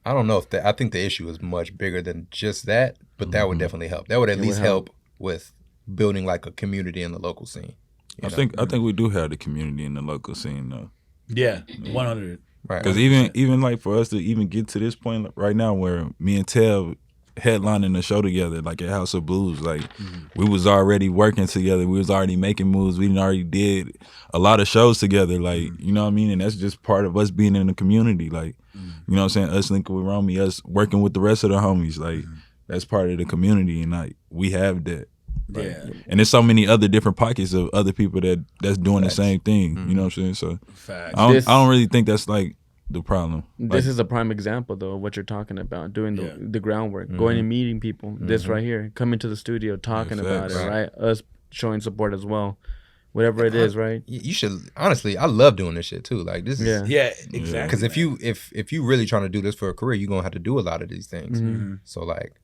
[0.07, 0.65] I don't know if that.
[0.65, 4.09] I think the issue is much bigger than just that, but that would definitely help.
[4.09, 4.45] That would at Mm-hmm.
[4.45, 4.89] It would least help.
[4.89, 4.97] help.
[5.19, 5.53] with
[5.93, 7.75] building like a community in the local scene.
[8.23, 8.35] I know?
[8.37, 10.91] think I think we do have the community in the local scene though.
[11.27, 11.63] Yeah.
[11.91, 12.41] One hundred.
[12.69, 12.83] right.
[12.83, 16.11] Because even even like for us to even get to this point right now where
[16.21, 16.97] me and Tev
[17.37, 20.27] headlining the show together, like at House of Blues, like mm-hmm.
[20.37, 21.87] we was already working together.
[21.87, 22.99] We was already making moves.
[22.99, 23.97] We already did
[24.33, 25.41] a lot of shows together.
[25.41, 25.85] Like mm-hmm.
[25.85, 28.31] you know what I mean, and that's just part of us being in the community.
[28.31, 28.91] Like mm-hmm.
[29.09, 31.51] you know what I'm saying, us linking with Romy, us working with the rest of
[31.51, 31.99] the homies.
[31.99, 32.25] Like
[32.67, 35.09] that's part of the community, and like we have that.
[35.49, 35.85] Like, Yeah.
[36.07, 39.17] And there's so many other different pockets of other people that that's doing Facts.
[39.17, 39.77] the same thing.
[39.89, 40.35] You know what I'm saying?
[40.35, 41.15] So Facts.
[41.17, 42.57] I don't, This- I don't really think that's like
[42.91, 43.45] the problem.
[43.59, 46.37] This Like, is a prime example, though, of what you're talking about, doing the, Yeah.
[46.39, 48.17] the groundwork, going and meeting people.
[48.21, 50.69] This right here, coming to the studio, talking about it, Right.
[50.69, 50.95] right?
[50.99, 52.59] Us showing support as well,
[53.13, 54.03] whatever it is, right?
[54.07, 55.17] You should honestly.
[55.17, 56.23] I love doing this shit too.
[56.23, 56.85] Like this is Yeah.
[56.87, 57.13] Yeah.
[57.33, 57.63] Exactly.
[57.67, 60.09] because if you if if you really trying to do this for a career, you're
[60.09, 61.41] gonna have to do a lot of these things.
[61.41, 61.57] Mhm.
[61.57, 61.79] Mhm.
[61.85, 62.35] So like,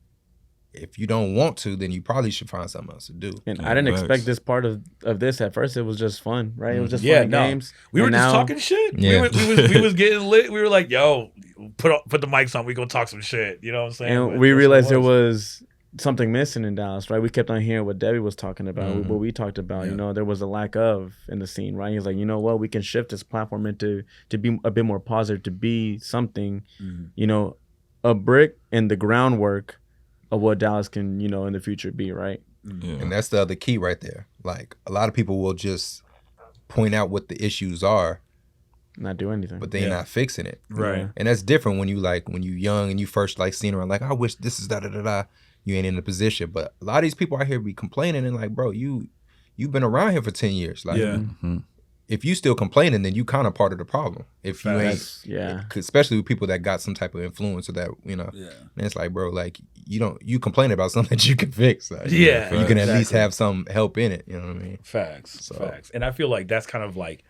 [0.72, 3.32] if you don't want to, then you probably should find something else to do.
[3.46, 4.00] And Yeah, I didn't facts.
[4.02, 5.76] expect this part of, of this at first.
[5.76, 6.76] It was just fun, right?
[6.76, 7.48] It was just Yeah, fun no.
[7.48, 7.72] games.
[7.92, 8.96] We were And just now- talking shit.
[8.96, 10.52] We, were, we, was, we was getting lit.
[10.52, 11.32] We were like, yo,
[11.76, 12.64] put on, put the mics on.
[12.66, 13.58] We gonna talk some shit.
[13.62, 14.16] You know what I'm saying?
[14.16, 15.62] and But we realized it there was
[15.98, 17.20] something missing in Dallas, right?
[17.20, 19.06] We kept on hearing what Debbie was talking about, Mhm.
[19.06, 19.86] what we talked about.
[19.86, 19.90] Yeah.
[19.90, 21.92] You know, there was a lack of in the scene, right?
[21.92, 24.84] He's like, you know what, we can shift this platform into to be a bit
[24.84, 27.08] more positive, to be something, Mhm.
[27.16, 27.56] you know,
[28.04, 29.80] a brick in the groundwork
[30.30, 32.40] of what Dallas can, you know, in the future be, right?
[32.64, 32.94] yeah.
[32.96, 34.26] And that's the other key right there.
[34.44, 36.02] Like a lot of people will just
[36.68, 38.20] point out what the issues are,
[38.98, 39.58] Not do anything.
[39.58, 39.88] but they're Yeah.
[39.96, 40.60] not fixing it.
[40.68, 41.08] Right.
[41.16, 43.88] And that's different when you like when you young and you first like seeing around
[43.88, 45.22] like I wish this is da da da da.
[45.64, 48.24] You ain't in the position, but a lot of these people out here be complaining
[48.26, 49.08] and like, bro, you
[49.56, 50.84] you've been around here for ten years.
[50.84, 51.16] Like, Yeah.
[51.42, 51.64] Mhm.
[52.10, 54.24] If you still complaining, then you kind of part of the problem.
[54.42, 55.62] If you ain't, yeah.
[55.74, 58.50] Eh, especially with people that got some type of influence or that you know, Yeah.
[58.76, 61.90] and it's like, bro, like you don't you complain about something that you can fix.
[61.90, 64.24] Like, Yeah, you can at least have some help in it.
[64.26, 64.78] You know what I mean?
[64.82, 65.46] Facts.
[65.46, 65.90] So- Facts.
[65.90, 67.24] And I feel like that's kind of like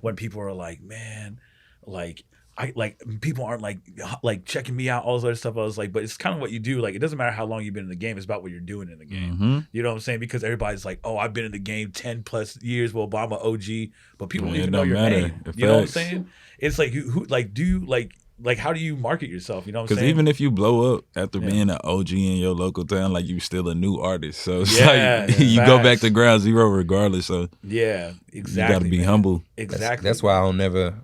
[0.00, 1.40] when people are like, man,
[1.86, 2.24] like
[2.56, 3.78] I like people aren't like
[4.22, 5.56] like checking me out, all this other stuff.
[5.56, 6.80] I was like, but it's kind of what you do.
[6.80, 8.60] Like it doesn't matter how long you've been in the game, it's about what you're
[8.60, 9.36] doing in the game.
[9.36, 9.66] Mhm.
[9.72, 10.20] You know what I'm saying?
[10.20, 12.94] Because everybody's like, oh, I've been in the game 10 plus years.
[12.94, 15.20] Well, I'm an OG, but people don't even it know don't your matter.
[15.22, 15.42] name.
[15.46, 16.28] It You know what I'm saying?
[16.58, 19.66] It's like, who, who like, do you like, like how do you market yourself?
[19.66, 21.50] You know what I'm Because even if you blow up after Yeah.
[21.50, 24.40] being an OG in your local town, like you're still a new artist.
[24.42, 27.26] So it's Yeah, like you go back to ground zero regardless.
[27.26, 28.62] So yeah, exactly.
[28.62, 29.06] you got to be man.
[29.08, 29.42] humble.
[29.56, 30.08] That's- Exactly.
[30.08, 30.94] That's, why I don't never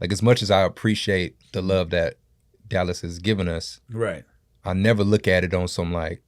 [0.00, 2.14] like as much as I appreciate the love that
[2.68, 3.80] Dallas has given us.
[3.90, 4.24] right.
[4.66, 6.22] I never look at it on some like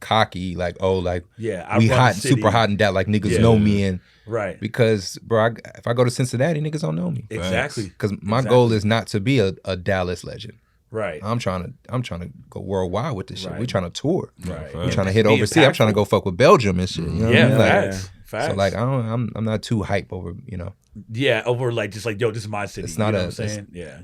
[0.00, 3.38] cocky, like oh, like Yeah, I we hot, super hot in Dallas, like niggas Yeah.
[3.40, 4.60] know me, and Right.
[4.60, 7.26] because bro, I, if I go to Cincinnati, niggas don't know me.
[7.30, 7.84] Exactly.
[7.84, 8.48] Because my Exactly.
[8.50, 10.58] goal is not to be a, a Dallas legend.
[10.90, 11.20] Right.
[11.24, 13.52] I'm trying to I'm trying to go worldwide with this shit.
[13.52, 13.68] We Right.
[13.68, 14.32] trying to tour.
[14.46, 14.74] Right.
[14.74, 14.90] We Yeah.
[14.90, 15.64] trying to hit Be overseas.
[15.64, 17.04] I'm trying to go fuck with Belgium and shit.
[17.06, 17.58] You know what Yeah, I mean?
[17.58, 18.10] Like, facts.
[18.26, 18.46] Facts.
[18.48, 20.74] so like I don't I'm I'm not too hype over, you know.
[21.12, 22.84] Yeah, over like just like yo, this is my city.
[22.86, 23.66] It's not you know a- what I'm saying.
[23.72, 23.98] Yeah.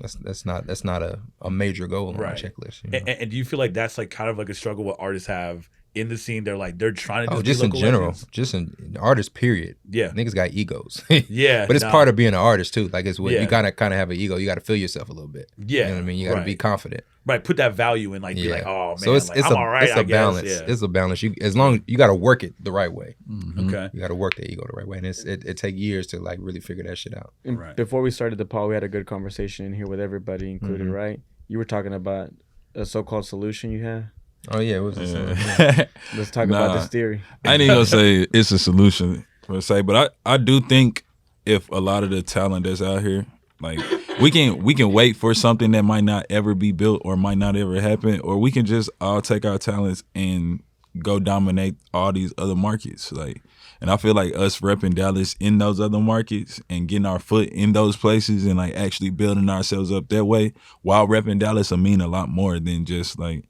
[0.00, 2.30] That's that's not that's not a, a major goal on Right.
[2.30, 2.84] my checklist.
[2.84, 2.98] You know?
[2.98, 5.28] And, and do you feel like that's like kind of like a struggle what artists
[5.28, 6.44] have in the scene?
[6.44, 8.26] They're like they're trying to oh, just, just be in general, legends.
[8.30, 9.76] just in, in artist period.
[9.90, 10.08] Yeah.
[10.08, 11.04] Niggas got egos.
[11.28, 11.66] Yeah.
[11.66, 11.90] but it's nah.
[11.90, 12.88] part of being an artist too.
[12.88, 13.42] Like it's what Yeah.
[13.42, 14.36] you gotta kind of have an ego.
[14.38, 15.52] You gotta feel yourself a little bit.
[15.58, 15.80] Yeah.
[15.80, 16.18] You know what I mean?
[16.18, 17.04] You gotta be confident.
[17.30, 17.42] Right.
[17.42, 19.56] Put that value in, like, be like, oh man, so it's like, it's I'm a
[19.56, 19.84] all right.
[19.84, 20.16] it's a I guess.
[20.16, 20.48] balance.
[20.48, 20.60] Yeah.
[20.72, 21.22] It's a balance.
[21.22, 23.16] You as long you gotta work it the right way.
[23.58, 23.88] okay.
[23.92, 26.20] You gotta work the ego the right way, and it's it, it take years to
[26.20, 27.32] like really figure that shit out.
[27.44, 27.74] And Right.
[27.76, 30.86] Before we started the pod, we had a good conversation in here with everybody included,
[30.86, 30.92] Mhm.
[30.92, 31.20] right?
[31.48, 32.30] You were talking about
[32.74, 34.04] a so-called solution you have.
[34.50, 34.96] Oh yeah, it was.
[34.96, 35.86] just, Yeah.
[36.16, 36.64] Let's talk Nah.
[36.64, 37.20] about this theory.
[37.44, 41.04] I ain't even gonna say it's a solution per se, but I, I do think
[41.46, 43.26] if a lot of the talent that's out here,
[43.60, 43.78] like
[44.20, 47.38] we can we can wait for something that might not ever be built or might
[47.38, 50.62] not ever happen, or we can just all take our talents and
[50.98, 53.12] go dominate all these other markets.
[53.12, 53.42] Like
[53.80, 57.48] and I feel like us repping Dallas in those other markets and getting our foot
[57.48, 60.52] in those places and like actually building ourselves up that way
[60.82, 63.44] while repping Dallas will mean a lot more than just like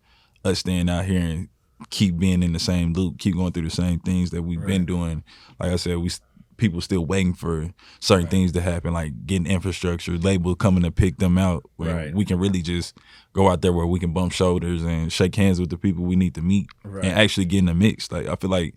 [0.45, 1.49] us staying out here and
[1.89, 4.85] keep being in the same loop, keep going through the same things that we've been
[4.85, 5.25] doing.
[5.59, 6.11] Like I said, we
[6.61, 11.17] people still waiting for certain things to happen, like getting infrastructure, label coming to pick
[11.19, 11.65] them out.
[11.77, 12.15] Where Right.
[12.15, 12.97] we can really just
[13.33, 16.17] go out there where we can bump shoulders and shake hands with the people we
[16.17, 17.05] need to meet Right.
[17.05, 18.13] and actually get in the mix.
[18.13, 18.75] Like I feel like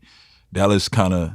[0.51, 1.33] Dallas kind of.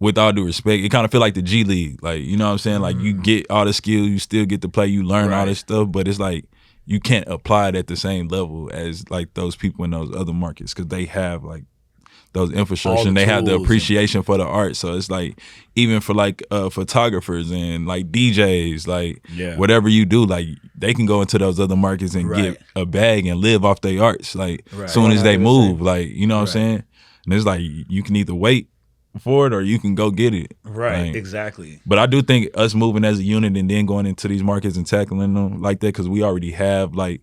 [0.00, 2.02] With all due respect, it kind of feel like the G League.
[2.02, 2.80] Like, you know what I'm saying?
[2.80, 5.48] Like you get all the skills, you still get to play, you learn all Mm-hmm.
[5.50, 6.44] This stuff, but it's like
[6.86, 10.32] you can't apply it at the same level as like those people in those other
[10.32, 11.62] markets because they have like
[12.34, 14.74] those infrastructure the and they have the appreciation for the art.
[14.76, 15.38] So it's like
[15.76, 19.56] even for like uh photographers and like DJs, like Yeah.
[19.56, 22.52] whatever you do, like they can go into those other markets and Right.
[22.54, 24.34] get a bag and live off their arts.
[24.34, 24.88] Like Right.
[24.88, 25.42] soon as they 100%.
[25.42, 26.62] move, like you know what Right.
[26.62, 26.82] I'm saying?
[27.26, 28.68] And it's like you can either wait
[29.20, 30.56] for it or you can go get it.
[30.64, 31.08] Right.
[31.08, 31.80] Like, exactly.
[31.84, 34.78] but I do think us moving as a unit and then going into these markets
[34.78, 37.20] and tackling them like that because we already have like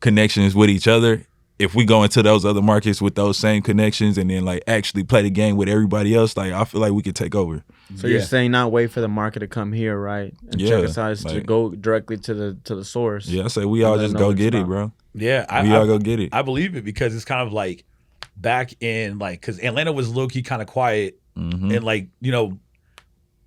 [0.00, 1.26] connections with each other.
[1.60, 5.04] If we go into those other markets with those same connections and then like actually
[5.04, 7.62] play the game with everybody else, like I feel like we could take over.
[7.96, 8.14] So Yeah.
[8.14, 10.32] you're saying not wait for the market to come here, right?
[10.50, 13.26] And Yeah, check us out is to go directly to the to the source.
[13.28, 14.92] Yeah, I say we all just go get it, bro.
[15.14, 15.44] Yeah.
[15.48, 16.30] I, we I, all go get it.
[16.32, 17.84] I believe it because it's kind of like
[18.36, 21.74] back in like because Atlanta was low key kind of quiet Mhm.
[21.76, 22.58] and like you know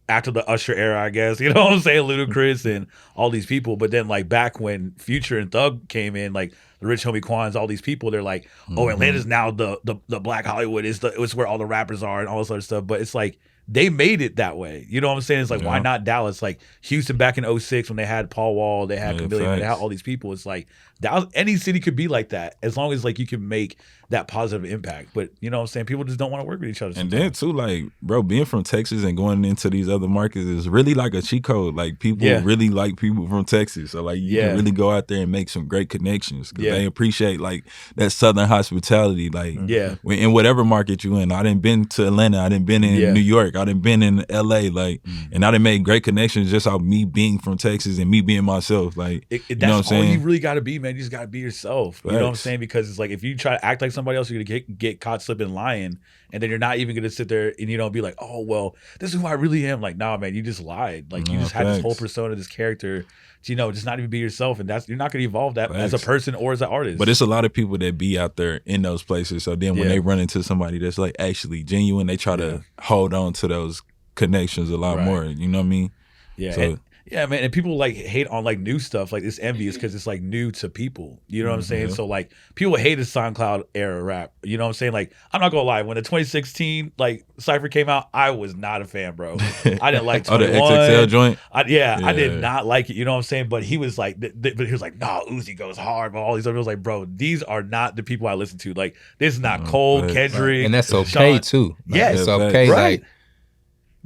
[0.09, 3.45] after the Usher era, I guess you know what I'm saying, Ludacris and all these
[3.45, 3.77] people.
[3.77, 7.55] But then like back when Future and Thug came in, like the Rich Homie Quans,
[7.55, 8.93] all these people, they're like, oh, Mhm.
[8.93, 12.19] Atlanta's now the the the Black Hollywood is the it's where all the rappers are
[12.19, 12.85] and all this other stuff.
[12.85, 14.85] But it's like they made it that way.
[14.89, 15.39] You know what I'm saying?
[15.41, 16.41] It's like why not Dallas?
[16.41, 19.65] Like Houston back in 06 when they had Paul Wall, they had Yeah, Chameleon, they
[19.65, 20.33] had all these people.
[20.33, 20.67] It's like
[21.03, 23.77] Dallas, any city could be like that as long as like you can make
[24.09, 25.09] that positive impact.
[25.13, 25.85] But you know what I'm saying?
[25.87, 26.99] People just don't want to work with each other.
[26.99, 30.69] And then too, like, bro, being from Texas and going into these other markets is
[30.69, 31.75] really like a cheat code.
[31.75, 32.41] Like people Yeah.
[32.43, 33.91] really like people from Texas.
[33.91, 34.47] So like you Yeah.
[34.49, 36.73] can really go out there and make some great connections because Yeah.
[36.73, 39.29] they appreciate like that southern hospitality.
[39.29, 39.95] Like Yeah.
[40.05, 41.31] in whatever market you in.
[41.31, 42.39] I didn't been to Atlanta.
[42.39, 43.13] I didn't been in.
[43.13, 43.55] New York.
[43.55, 44.69] I didn't been in LA.
[44.69, 45.31] Like Mm.
[45.33, 48.43] and I didn't make great connections just off me being from Texas and me being
[48.45, 48.95] myself.
[48.95, 50.92] Like It, it- You know that's what I'm all you really got to be, man.
[50.93, 52.01] You just got to be yourself.
[52.05, 52.59] You know what I'm saying?
[52.59, 55.01] Because it's like if you try to act like somebody else, you're gonna get get
[55.01, 55.99] caught slipping lying,
[56.31, 58.75] and then you're not even gonna sit there and you know be like, oh well,
[58.99, 59.81] this is who I really am.
[59.81, 61.11] Like, nah, man, you just lied.
[61.11, 63.05] Like you just had this whole persona, this character.
[63.43, 65.69] To, you know, just not even be yourself, and that's you're not gonna evolve that
[65.75, 66.97] as a person or as an artist.
[66.97, 69.43] But it's a lot of people that be out there in those places.
[69.43, 69.89] So then when Yeah.
[69.89, 72.37] they run into somebody that's like actually genuine, they try Yeah.
[72.37, 73.81] to hold on to those
[74.15, 75.05] connections a lot Right.
[75.05, 75.25] more.
[75.25, 75.91] You know what I mean?
[76.37, 76.79] Yeah, So- and-
[77.13, 77.43] yeah, man.
[77.43, 79.11] And people like hate on like new stuff.
[79.11, 81.21] Like it's envious because it's like new to people.
[81.27, 81.89] You know what I'm saying?
[81.89, 81.95] Mhm.
[81.95, 84.33] So like people hated SoundCloud era rap.
[84.41, 84.93] You know what I'm saying?
[84.93, 85.83] Like I'm not gonna lie.
[85.83, 89.37] When the 2016 like Cipher came out, I was not a fan, bro.
[89.81, 90.71] I didn't like oh, the 21.
[90.71, 91.39] XXL joint.
[91.51, 92.13] I, yeah, I Yeah.
[92.13, 92.95] did not like it.
[92.95, 93.47] You know what I'm saying?
[93.49, 96.13] But he was like, th- th- but he was like, nah, Uzi goes hard.
[96.13, 98.73] But all these other was like, bro, these are not the people I listen to.
[98.73, 100.13] Like this is not Mm, Cole, facts.
[100.13, 101.41] Kendrick, and that's okay Sean.
[101.41, 101.75] too.
[101.87, 102.99] Like, Yeah, it's okay, Right.
[103.01, 103.03] like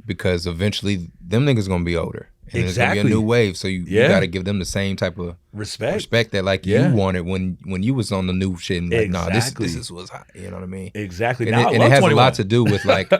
[0.04, 3.12] because eventually them niggas gonna be older, And there's gonna be Exactly.
[3.12, 3.56] a new wave.
[3.56, 4.02] So you, Yeah.
[4.04, 5.94] you gotta give them the same type of Respect.
[5.94, 6.88] respect that like Yeah.
[6.90, 9.66] you wanted when when you was on the new shit and like, nah, this Exactly.
[9.66, 10.26] this is what's hot.
[10.34, 10.90] You know what I mean?
[10.94, 11.46] Exactly.
[11.46, 12.12] And, Now, it, and it has 21.
[12.12, 13.10] a lot to do with like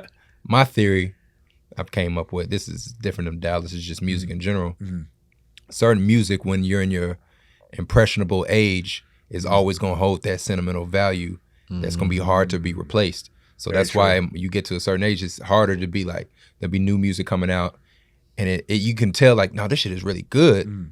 [0.44, 1.14] my theory
[1.76, 2.50] I've came up with.
[2.50, 4.76] This is different than Dallas, it's just music in general.
[4.82, 5.06] Mhm.
[5.70, 7.18] Certain music when you're in your
[7.72, 9.52] impressionable age is Mm-hmm.
[9.54, 11.38] always gonna hold that sentimental value
[11.70, 13.28] that's gonna be hard to be replaced.
[13.58, 16.28] So Very that's why you get to a certain age, it's harder to be like
[16.58, 17.78] there'll be new music coming out,
[18.38, 20.90] and it, it you can tell like no, this shit is really good, Mm.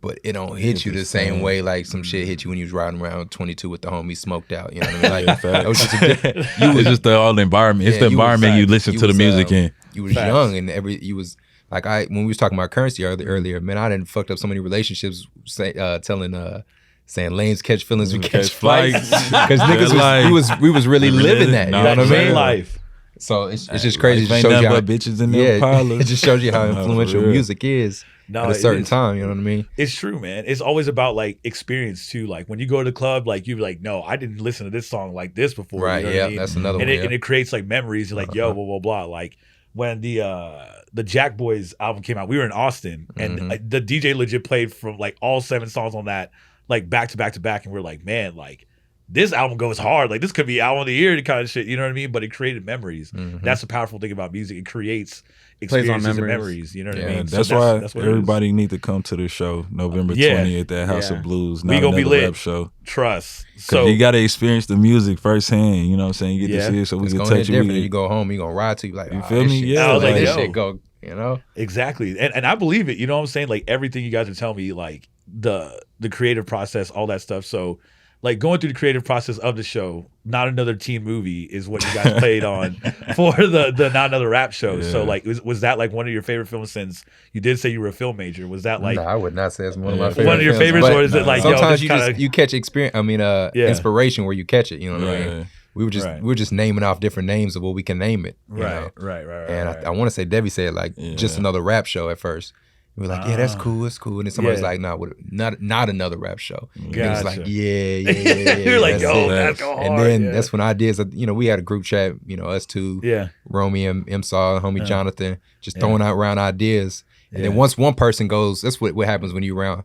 [0.00, 2.64] but it don't hit you the same way like some shit hit you when you
[2.64, 4.72] was riding around 22 with the homies smoked out.
[4.72, 5.26] You know what I mean?
[5.26, 7.86] Like it was just a, You was just the all environment.
[7.88, 9.72] It's Yeah, the you was environment you listen You to the music uh, in.
[9.92, 10.26] you was Facts.
[10.26, 11.36] young and every you was
[11.70, 14.38] like I when we was talking about Curren$y earlier, earlier man, I didn't fucked up
[14.38, 16.62] so many relationships say, uh, telling uh
[17.06, 20.50] saying lanes catch feelings, we Mm, catch catch flights because niggas was, Like- we was
[20.60, 21.66] we was really living that.
[21.66, 22.04] You know what I.
[22.24, 22.32] Mean?
[22.34, 22.78] life.
[23.20, 24.24] So it's, it's just crazy.
[24.24, 26.00] It just ain't shows you how bitches in yeah, parlors.
[26.02, 29.16] it just shows you how influential music is No, at a certain time.
[29.16, 29.68] You know what I mean?
[29.76, 30.44] It's true, man.
[30.46, 32.26] It's always about like experience too.
[32.26, 34.70] Like when you go to the club, like you're like, no, I didn't listen to
[34.70, 35.82] this song like this before.
[35.82, 35.98] Right?
[36.04, 36.36] You know yeah, I mean?
[36.38, 36.88] that's another and one.
[36.88, 37.04] it, yeah.
[37.04, 38.10] and it creates like memories.
[38.10, 39.04] You're like, yo, blah blah blah.
[39.04, 39.36] Like
[39.72, 43.52] when the uh the Jack Boys album came out, we were in Austin, and Mhm.
[43.52, 46.32] uh, the DJ legit played from like all seven songs on that,
[46.68, 48.66] like back to back to back, and we are like, man, like
[49.12, 50.08] this album goes hard.
[50.10, 51.66] Like this could be album of the year, kind of shit.
[51.66, 52.12] You know what I mean?
[52.12, 53.10] But it created memories.
[53.10, 53.42] Mhm.
[53.42, 54.56] That's the powerful thing about music.
[54.58, 55.22] It creates
[55.68, 56.38] Plays on experiences and memories.
[56.38, 56.74] memories.
[56.76, 57.26] You know what Yeah, I mean?
[57.26, 57.94] So that's, why what it is.
[57.96, 60.34] everybody need to come to the show November Yeah.
[60.34, 61.16] twentieth at House Yeah.
[61.18, 61.62] of Blues.
[61.64, 62.24] We Not gonna be another lit.
[62.26, 62.70] rap show.
[62.84, 63.44] trust.
[63.56, 65.86] Cause So you got to experience the music firsthand.
[65.88, 66.36] You know what I'm saying?
[66.38, 66.66] You get Yeah.
[66.68, 67.44] to see it, so we it's can touch it.
[67.46, 67.68] different.
[67.68, 69.60] We and you go home, you gonna ride to you like, You "Ah, feel me?
[69.60, 70.42] shit- Yeah, I was like, like, this yo.
[70.42, 70.80] shit go.
[71.02, 71.40] You know?
[71.56, 72.18] Exactly.
[72.18, 72.96] And and I believe it.
[72.98, 73.48] You know what I'm saying?
[73.48, 77.44] Like everything you guys are telling me, like the the creative process, all that stuff.
[77.44, 77.78] So
[78.22, 81.82] like going through the creative process of the show, not another teen movie is what
[81.82, 82.74] you guys played on
[83.16, 84.82] for the the not another rap show.
[84.82, 87.70] So like was, was that like one of your favorite films since you did say
[87.70, 88.46] you were a film major?
[88.46, 90.22] Was that like no, I would not say it's one of Yeah.
[90.24, 92.08] my One of your films, favorites, but or is it like, sometimes this you kinda-
[92.08, 92.94] just you catch experience?
[92.94, 93.68] I mean, uh, Yeah.
[93.68, 94.80] inspiration where you catch it.
[94.82, 95.46] You know what I mean?
[95.72, 96.20] We were just Right.
[96.20, 98.36] we were just naming off different names of what we can name it.
[98.54, 98.90] you right, know?
[98.98, 99.78] right, right, right, And right.
[99.84, 102.52] I, I want to say Debbie said like just another rap show at first.
[103.00, 103.58] We were like, yeah, that's Ah.
[103.58, 104.18] cool, it's cool.
[104.20, 104.66] And then somebody's Yeah.
[104.66, 104.96] like, nah,
[105.30, 106.68] not not another rap show.
[106.74, 108.56] And it was like, yeah, yeah, yeah, yeah.
[108.58, 109.86] You're like, that's yo, that's go hard.
[109.86, 110.30] And then yeah.
[110.32, 113.28] that's when ideas, you know, we had a group chat, you know, us two, yeah,
[113.48, 114.84] Romy and M Saw, homie Yeah.
[114.84, 115.80] Jonathan, just Yeah.
[115.80, 117.02] throwing out around ideas.
[117.32, 119.84] And then once one person goes, that's what, what happens when you around,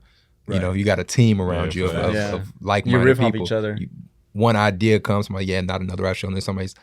[0.49, 3.05] you know, you got a team around Yeah, you of, of, of like You minded
[3.05, 3.41] riff people.
[3.43, 3.77] off each other.
[3.79, 3.87] You-
[4.33, 6.27] one idea comes, somebody, yeah, not another rap show.
[6.27, 6.75] And then somebody's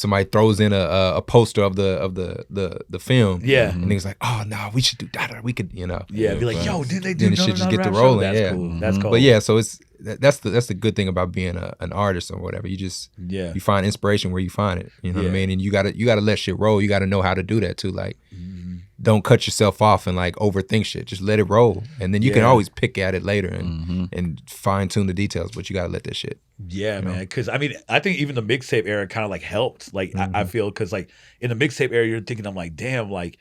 [0.00, 3.42] somebody throws in a, a, a poster of the of the the the film.
[3.44, 5.42] yeah, And niggas like, oh no, we should do that.
[5.44, 6.02] We could, you know.
[6.10, 6.34] yeah.
[6.34, 8.38] Be like, yo, did they do Then the shit Another just get to rolling, That's
[8.40, 8.50] yeah.
[8.52, 8.80] cool.
[8.80, 9.02] That's Mhm.
[9.02, 9.10] cool.
[9.12, 11.92] But yeah, so it's that, that's the that's the good thing about being a, an
[11.92, 12.66] artist or whatever.
[12.66, 14.90] You just yeah, you find inspiration where you find it.
[15.02, 15.50] You know what I mean?
[15.50, 16.80] And you gotta you gotta let shit roll.
[16.80, 17.90] You gotta know how to do that too.
[17.90, 18.69] Like Mhm.
[19.02, 21.06] Don't cut yourself off and like overthink shit.
[21.06, 21.82] Just let it roll.
[22.00, 24.08] And then you can always pick at it later and Mhm.
[24.12, 26.38] and fine tune the details, but you gotta let that shit.
[26.68, 27.10] Yeah, you know?
[27.12, 27.20] man.
[27.20, 29.94] Because I mean, I think even the mixtape era kind of like helped.
[29.94, 30.48] Like I, I Mhm.
[30.48, 31.10] feel because like
[31.40, 33.38] in the mixtape era, you're thinking I'm like, damn, like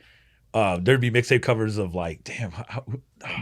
[0.54, 2.84] uh, there'd be mixtape covers of like, damn, how,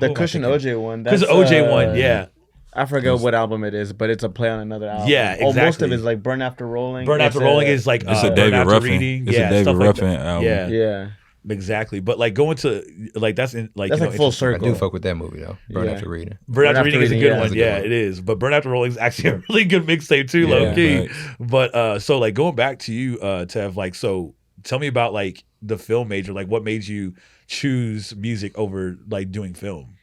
[0.01, 1.03] The Kush and OJ one.
[1.03, 2.25] Because That's the OJ uh, one, yeah,
[2.73, 5.07] I forget what album it is, but it's a play on another album.
[5.07, 7.05] Yeah, Oh, most of it is like Burn After Rolling.
[7.05, 8.89] Burn After Rolling a- is like It's uh, a David Ruffin.
[8.91, 10.43] reading, It's yeah, a David stuff like Ruffin album.
[10.47, 11.07] Yeah, Yeah.
[11.49, 11.99] Exactly.
[11.99, 12.83] But like going to
[13.15, 14.67] like that's in like That's you like full interesting- I circle.
[14.69, 15.57] do fuck with that movie though.
[15.69, 15.91] Burn Yeah.
[15.91, 16.37] after reading.
[16.47, 17.37] Burn Burn After After Reading is a good yeah.
[17.37, 17.45] one.
[17.45, 17.85] A good Yeah, one.
[17.85, 18.21] it is.
[18.21, 21.07] But Burn After Rolling is actually a really good mixtape too, Yeah, low key.
[21.07, 21.17] facts.
[21.39, 25.13] But uh, so like going back to you, uh, Tev, like so, tell me about
[25.13, 26.33] like the film major.
[26.33, 27.13] Like, what made you
[27.47, 29.95] choose music over like doing film?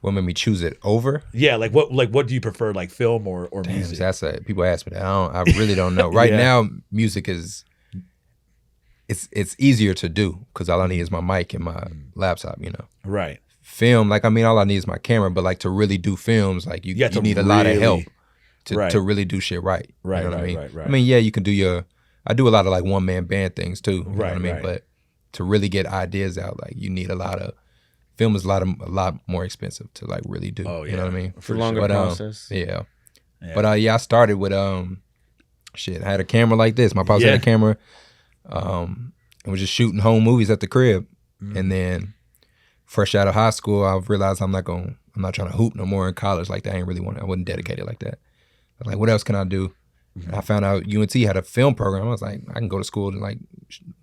[0.00, 1.22] What made me choose it over?
[1.32, 3.98] Yeah, like what like what do you prefer, like film or or Damn, music?
[3.98, 5.02] that's a people ask me that.
[5.02, 5.08] I
[5.42, 5.48] don't.
[5.54, 6.08] I really don't know.
[6.12, 6.38] Right Yeah.
[6.38, 7.64] now, music is.
[9.08, 12.04] It's it's easier to do because all I need is my mic and my Mm.
[12.14, 12.56] laptop.
[12.60, 13.40] You know, right.
[13.60, 15.30] film like I mean, all I need is my camera.
[15.30, 17.78] But like to really do films, like you You you, to need a lot of
[17.78, 18.04] help
[18.66, 18.90] to Right.
[18.92, 19.90] to really do shit right.
[20.04, 20.56] Right, You know what right, I mean?
[20.58, 20.86] right, right.
[20.86, 21.84] I mean, yeah, you can do your.
[22.26, 23.92] I do a lot of like one man band things too.
[23.92, 24.52] You know Right, what I mean?
[24.54, 24.62] right.
[24.62, 24.86] But
[25.32, 27.54] to really get ideas out, like you need a lot of.
[28.16, 30.64] Film is a lot of a lot more expensive to like really do.
[30.66, 30.90] Oh, yeah.
[30.92, 31.32] You know what I mean?
[31.40, 32.48] For a longer But, um, process.
[32.50, 32.82] Yeah.
[33.42, 33.54] Yeah.
[33.54, 35.02] But uh, yeah, I started with um,
[35.74, 36.02] shit.
[36.04, 36.94] I had a camera like this.
[36.94, 37.30] My pops Yeah.
[37.32, 37.76] had a camera,
[38.46, 39.12] um,
[39.44, 41.06] and was just shooting home movies at the crib.
[41.42, 41.56] Mm.
[41.56, 42.14] And then,
[42.84, 44.96] fresh out of high school, I realized I'm not going.
[45.14, 46.74] I'm not trying to hoop no more in college like that.
[46.74, 47.18] I ain't really want.
[47.20, 48.14] I wasn't dedicated like that.
[48.14, 49.72] I was like, what else can I do?
[50.18, 50.34] Mm-hmm.
[50.34, 52.06] I found out UNT had a film program.
[52.06, 53.38] I was like, I can go to school and like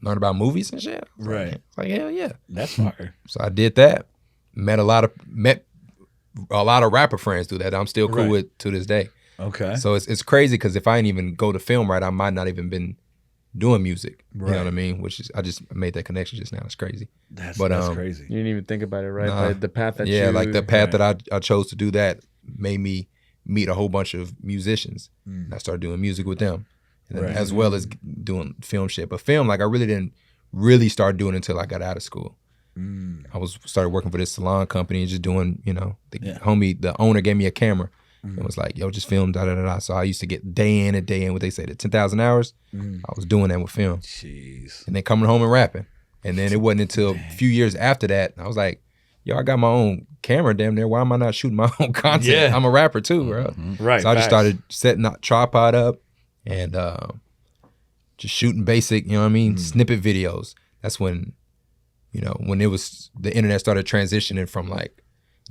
[0.02, 1.08] learn about movies and shit.
[1.18, 1.52] Right.
[1.52, 2.34] Like, like hell yeah.
[2.48, 3.16] That's fire.
[3.28, 4.08] So I did that.
[4.56, 5.66] Met a lot of met
[6.52, 7.74] a lot of rapper friends through that.
[7.74, 8.30] I'm still cool Right.
[8.30, 9.10] with to this day.
[9.40, 9.76] Okay.
[9.76, 12.34] So it's it's crazy because if I didn't even go to film right, I might
[12.34, 12.98] not even been
[13.58, 14.24] doing music.
[14.34, 15.02] You know what I mean?
[15.02, 16.62] Which is I just made that connection just now.
[16.66, 17.08] It's crazy.
[17.32, 18.24] That's But, that's um, crazy.
[18.24, 19.28] You didn't even think about it, right?
[19.28, 19.48] Nah.
[19.50, 21.16] But the path that yeah, you like the path right.
[21.18, 22.20] that I, I chose to do that
[22.58, 23.08] made me
[23.46, 25.10] meet a whole bunch of musicians.
[25.28, 25.46] Mm.
[25.46, 26.66] And I started doing music with them,
[27.10, 27.36] and then Right.
[27.36, 27.86] as well as
[28.24, 29.10] doing film shit.
[29.10, 30.14] But film, like I really didn't
[30.52, 32.36] really start doing until I got out of school.
[32.78, 33.26] Mm.
[33.34, 36.40] I was started working for this salon company and just doing, you know, the Yeah.
[36.40, 37.90] homie, the owner gave me a camera
[38.26, 38.36] Mhm.
[38.38, 39.80] and was like, yo, just film, da da da da.
[39.80, 42.20] So I used to get day in and day in what they say, the 10,000
[42.20, 42.54] hours.
[42.74, 43.00] Mm.
[43.08, 44.86] I was doing that with film Jeez.
[44.88, 45.86] and then coming home and rapping.
[46.24, 48.82] And then it wasn't until a few years after that, I was like,
[49.24, 50.86] yo, I got my own camera damn near.
[50.88, 52.26] Why am I not shooting my own content?
[52.26, 52.54] Yeah.
[52.56, 53.54] I'm a rapper too, bro.
[53.80, 54.02] Right.
[54.02, 54.26] So I just facts.
[54.26, 56.02] started setting that tripod up
[56.46, 57.22] and um,
[58.18, 59.60] just shooting basic, you know what I mean, Mm.
[59.60, 60.56] snippet videos.
[60.82, 61.32] That's when,
[62.12, 65.02] you know, when it was the internet started transitioning from like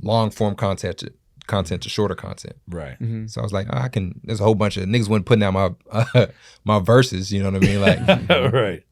[0.03, 1.13] long form content to
[1.49, 2.55] content to shorter content.
[2.69, 2.97] Right.
[3.01, 3.29] Mhm.
[3.29, 4.21] So I was like, oh, I can.
[4.23, 6.27] There's a whole bunch of niggas wasn't putting out my uh,
[6.65, 7.33] my verses.
[7.33, 7.81] You know what I mean?
[7.81, 8.83] Like right.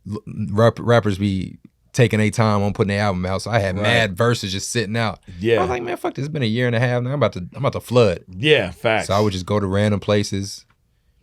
[0.51, 1.59] rap, rappers be
[1.93, 3.41] taking a time on putting their album out.
[3.43, 3.83] So I had Right.
[3.83, 5.21] mad verses just sitting out.
[5.39, 5.53] Yeah.
[5.53, 5.61] I Yeah.
[5.63, 6.25] was like, man, fuck this.
[6.27, 7.11] It's been a year and a half now.
[7.11, 8.25] I'm about to I'm about to flood.
[8.29, 8.71] yeah.
[8.73, 9.07] Facts.
[9.07, 10.67] So I would just go to random places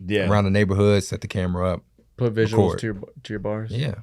[0.04, 0.28] yeah.
[0.28, 1.82] around the neighborhood, set the camera up.
[2.16, 2.78] Put visuals Record.
[2.80, 2.94] to your
[3.24, 3.70] to your bars.
[3.70, 3.94] Yeah.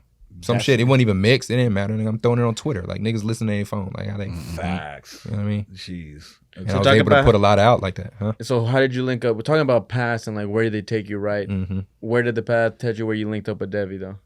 [0.42, 0.80] Some That's- shit.
[0.80, 1.50] It wasn't even mixed.
[1.52, 1.94] It didn't matter.
[1.94, 2.84] Nigga, I'm throwing it on Twitter.
[2.84, 3.92] Like niggas listening to their phone.
[3.96, 4.30] Like how they.
[4.30, 5.24] Facts.
[5.26, 5.66] You know what I mean?
[5.74, 6.36] Jeez.
[6.56, 6.74] And Okay.
[6.74, 8.34] I was talk able to put a lot out like that, huh?
[8.42, 9.36] So how did you link up?
[9.38, 11.48] We're talking about past and like where did they take you, right?
[11.48, 13.06] hmm Where did the path take you?
[13.06, 14.18] Where you linked up with Devi though?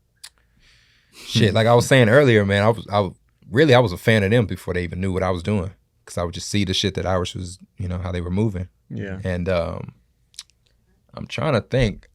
[1.13, 3.09] Shit, like I was saying earlier, man, I was, I
[3.49, 5.71] really, I was a fan of them before they even knew what I was doing,
[6.03, 8.29] because I would just see the shit that Irish was, you know, how they were
[8.31, 9.19] moving, Yeah.
[9.23, 9.93] and um,
[11.13, 12.09] I'm trying to think,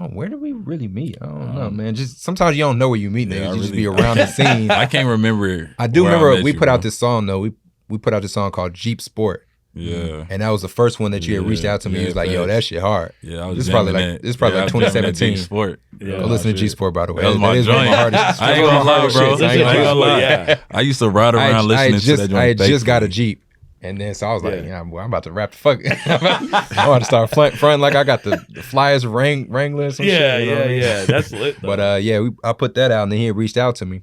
[0.00, 1.16] oh, where did we really meet?
[1.20, 1.94] I don't know, Um, man.
[1.94, 3.48] Just sometimes you don't know where you meet yeah, niggas.
[3.50, 4.70] I you just be around the scene.
[4.70, 5.70] I can't remember.
[5.78, 7.38] I do remember met we you, put out this song though.
[7.40, 7.52] We
[7.88, 11.12] we put out this song called Jeep Sport, Yeah, and that was the first one
[11.12, 11.94] that you had reached out to me.
[11.96, 12.48] yeah, you was like, "Yo, facts.
[12.48, 13.44] that shit hard." yeah.
[13.44, 15.18] I was This is probably like- this is probably yeah, like I was jamming that
[15.18, 15.36] 2017.
[15.36, 15.80] Jeep Sport.
[16.00, 16.18] Yeah.
[16.18, 16.56] Go listen to.
[16.58, 17.22] Jeep Sport, by the way.
[17.22, 17.94] That was my is one of joint.
[17.96, 19.26] hardest- I ain't gonna my lie, hardest bro.
[19.26, 19.84] I ain't gonna lie.
[19.84, 20.20] Sport, lie.
[20.20, 20.58] yeah.
[20.72, 22.38] I used to ride around I listening had to just that joint.
[22.42, 23.42] I had just got a Jeep.
[23.88, 24.60] And then so I was like, Yeah.
[24.62, 25.80] yeah, I'm, I'm about to wrap the fuck.
[26.06, 30.06] I'm about to start front, front like I got the, the flyers wrang, wrangler some
[30.06, 30.38] Yeah.
[30.38, 30.48] shit.
[30.48, 30.64] you know Yeah.
[30.64, 30.80] I mean?
[30.82, 31.04] Yeah.
[31.04, 31.56] That's lit.
[31.62, 34.02] But uh, yeah, we, I put that out, and then he reached out to me.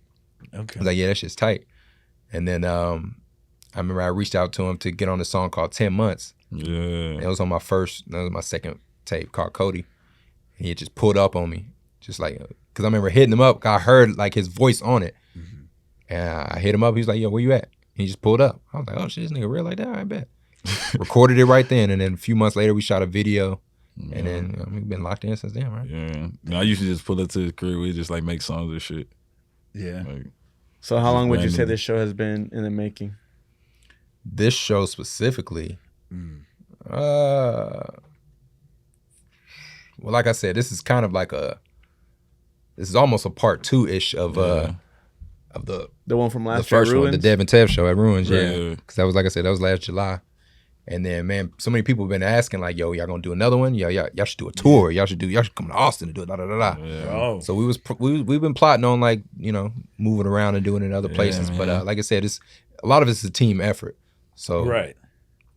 [0.53, 0.75] Okay.
[0.77, 1.65] I was like, yeah, that shit's tight.
[2.31, 3.15] And then um,
[3.75, 6.33] I remember I reached out to him to get on a song called Ten Months.
[6.51, 9.85] Yeah, It was on my first, that was my second tape called Cody.
[10.57, 11.65] And he had just pulled up on me,
[11.99, 13.65] just like, because I remember hitting him up.
[13.65, 15.15] I heard like his voice on it.
[15.37, 15.65] Mhm.
[16.09, 16.93] And I hit him up.
[16.95, 17.69] He was like, yo, where you at?
[17.95, 18.61] He just pulled up.
[18.73, 19.87] I was like, oh shit, this nigga real like that?
[19.87, 20.27] I bet.
[20.99, 21.89] Recorded it right then.
[21.89, 23.59] And then a few months later, we shot a video.
[23.95, 25.87] And then you know, we've been locked in since then, right?
[25.87, 26.27] yeah.
[26.43, 27.77] No, I used to just pull up to the crib.
[27.77, 29.07] We just like make songs and shit.
[29.73, 30.03] Yeah.
[30.07, 30.25] Like,
[30.81, 33.13] So how long would you say this show has been in the making?
[34.25, 35.77] This show specifically,
[36.11, 36.41] Mm.
[36.89, 37.83] uh,
[39.99, 41.59] well, like I said, this is kind of like a,
[42.75, 44.73] this is almost a part two ish of uh Yeah.
[45.53, 47.23] Of the The one from the last year, first one, the Ruins?
[47.23, 48.51] Dev and Tev show at Ruins, yeah.
[48.51, 48.69] Yeah.
[48.75, 50.19] Because that was like I said, that was last July.
[50.85, 53.55] And then man, so many people have been asking like, "Yo, y'all gonna do another
[53.55, 53.73] one?
[53.73, 54.91] Yeah, y'all, y'all should do a tour.
[54.91, 55.29] Y'all should do.
[55.29, 56.83] Y'all should come to Austin to do it." Da da da da.
[56.83, 57.05] yeah.
[57.09, 57.39] Oh.
[57.39, 60.83] So we was we we've been plotting on like you know moving around and doing
[60.83, 61.49] it in other Yeah, places.
[61.49, 62.41] But uh, like I said, it's
[62.83, 63.97] a lot of it's a team effort.
[64.35, 64.97] So Right.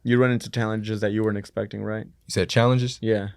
[0.05, 2.05] You run into challenges that you weren't expecting, right?
[2.07, 3.01] you said challenges.
[3.03, 3.31] Yeah.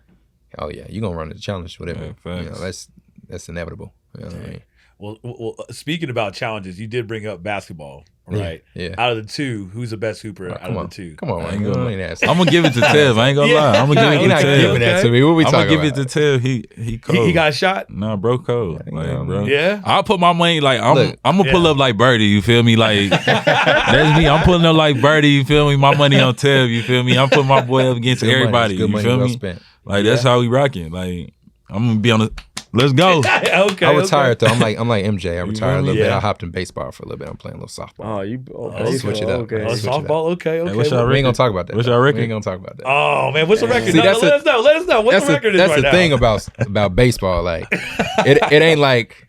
[0.59, 2.13] Oh yeah, you are gonna run into challenge, whatever.
[2.23, 2.87] Yeah, you know, that's
[3.27, 3.93] that's inevitable.
[4.15, 4.61] You know what I mean?
[4.99, 8.65] Well, well, uh, speaking about challenges, you did bring up basketball, right?
[8.73, 8.95] Yeah.
[8.97, 11.15] Out of the two, who's the best hooper Oh, out come of on, the two?
[11.15, 11.53] come on, I man.
[11.53, 12.27] ain't You gonna- ain't ask.
[12.27, 13.17] I'm gonna give it to Tev.
[13.17, 13.61] I ain't gonna Yeah.
[13.63, 13.77] lie.
[13.79, 14.75] I'm gonna Nah, give you're it not to giving Tev.
[14.75, 15.23] it that to me.
[15.23, 16.05] What we I'm talking gonna give about?
[16.05, 16.39] it to Tev.
[16.41, 17.17] He he cold.
[17.19, 17.89] He, he got shot.
[17.89, 18.81] Nah, bro, cold.
[18.85, 19.45] Yeah, Like, um, bro.
[19.45, 19.81] Yeah.
[19.85, 20.95] I'll put my money like I'm.
[20.95, 21.17] Look.
[21.23, 21.69] I'm gonna pull Yeah.
[21.69, 22.25] up like Birdie.
[22.25, 22.75] You feel me?
[22.75, 24.27] Like that's me.
[24.27, 25.29] I'm pulling up like Birdie.
[25.29, 25.77] You feel me?
[25.77, 26.69] My money on Tev.
[26.69, 27.17] You feel me?
[27.17, 28.73] I'm putting my boy up against Good everybody.
[28.73, 29.33] It's good you feel well me?
[29.33, 29.61] spent.
[29.85, 30.91] Like that's how we rocking.
[30.91, 31.33] Like
[31.69, 32.33] I'm gonna be on the.
[32.71, 33.19] Let's go.
[33.25, 33.85] okay.
[33.85, 34.47] I retired though.
[34.47, 35.37] I'm like I'm like MJ.
[35.37, 35.87] I retired a feel me?
[35.87, 36.11] little bit.
[36.11, 37.27] I hopped in baseball for a little bit.
[37.27, 38.05] I'm playing a little softball.
[38.17, 38.83] Oh, you okay?
[38.83, 39.41] Oh, switch it up.
[39.41, 39.63] Okay.
[39.65, 40.03] Oh, Switch up.
[40.03, 40.31] softball.
[40.33, 40.59] Okay.
[40.59, 40.75] Okay.
[40.75, 41.75] what's Well- y'all we ain't gonna talk about that.
[41.75, 42.85] What's y'all We ain't gonna talk about that.
[42.87, 43.91] Oh man, what's the record?
[43.91, 44.59] See, No, that's let the- us know.
[44.61, 45.01] Let us know.
[45.01, 47.41] What's that's the the, record that's is the right thing about about baseball.
[47.43, 49.25] Like it it ain't like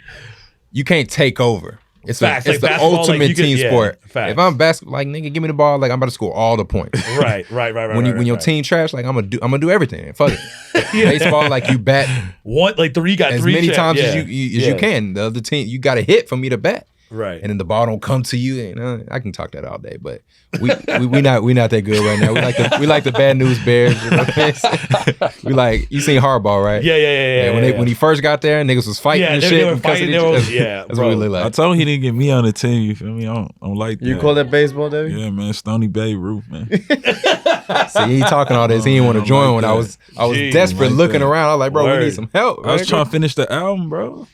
[0.73, 1.79] you can't take over.
[2.05, 4.01] It's, Facts, a, it's like the like, ultimate can- team yeah, sport.
[4.09, 4.33] facts.
[4.33, 5.79] If I'm basketball, like nigga, give me the ball.
[5.79, 7.01] Like I'm about to score all the points.
[7.21, 7.97] Right, right, right, right.
[7.97, 8.45] when you right, when your right.
[8.45, 10.11] team trash, like I'm gonna do I'm gonna do everything.
[10.15, 10.93] Fuck it.
[10.93, 12.09] Baseball, like you bat
[12.43, 14.73] one like three, you got as three many times as you, you as yeah.
[14.73, 15.13] you can.
[15.13, 17.41] The other team, you got to hit for me to bat, Right.
[17.43, 18.61] and then the ball don't come to you.
[18.71, 20.23] And uh, I can talk that all day, but
[20.61, 22.33] we we, we not we not that good right now.
[22.33, 24.03] We like the we like the bad news bears.
[24.05, 25.33] You know what I'm saying?
[25.45, 26.83] we like you seen hardball, right?
[26.85, 27.45] yeah, yeah, yeah, yeah.
[27.47, 29.49] Yeah, when yeah, they when he first got there, niggas was fighting Yeah, and they-
[29.49, 29.59] shit.
[29.59, 31.27] they were and fighting, they were- yeah, that's what we bro.
[31.29, 32.83] look I told him he didn't get me on the team.
[32.83, 33.27] You feel me?
[33.27, 34.07] I don't, I don't like that.
[34.07, 35.13] You call that baseball, David?
[35.19, 35.53] Yeah, man.
[35.53, 36.69] Stony Bay roof, man.
[37.89, 38.85] See, he talking all this.
[38.85, 41.21] He didn't want to join like when I was I was Jeez, desperate like looking
[41.21, 41.27] that.
[41.27, 41.49] around.
[41.51, 42.67] I was like, bro, we need some help.
[42.67, 44.27] I was trying to finish the album, bro.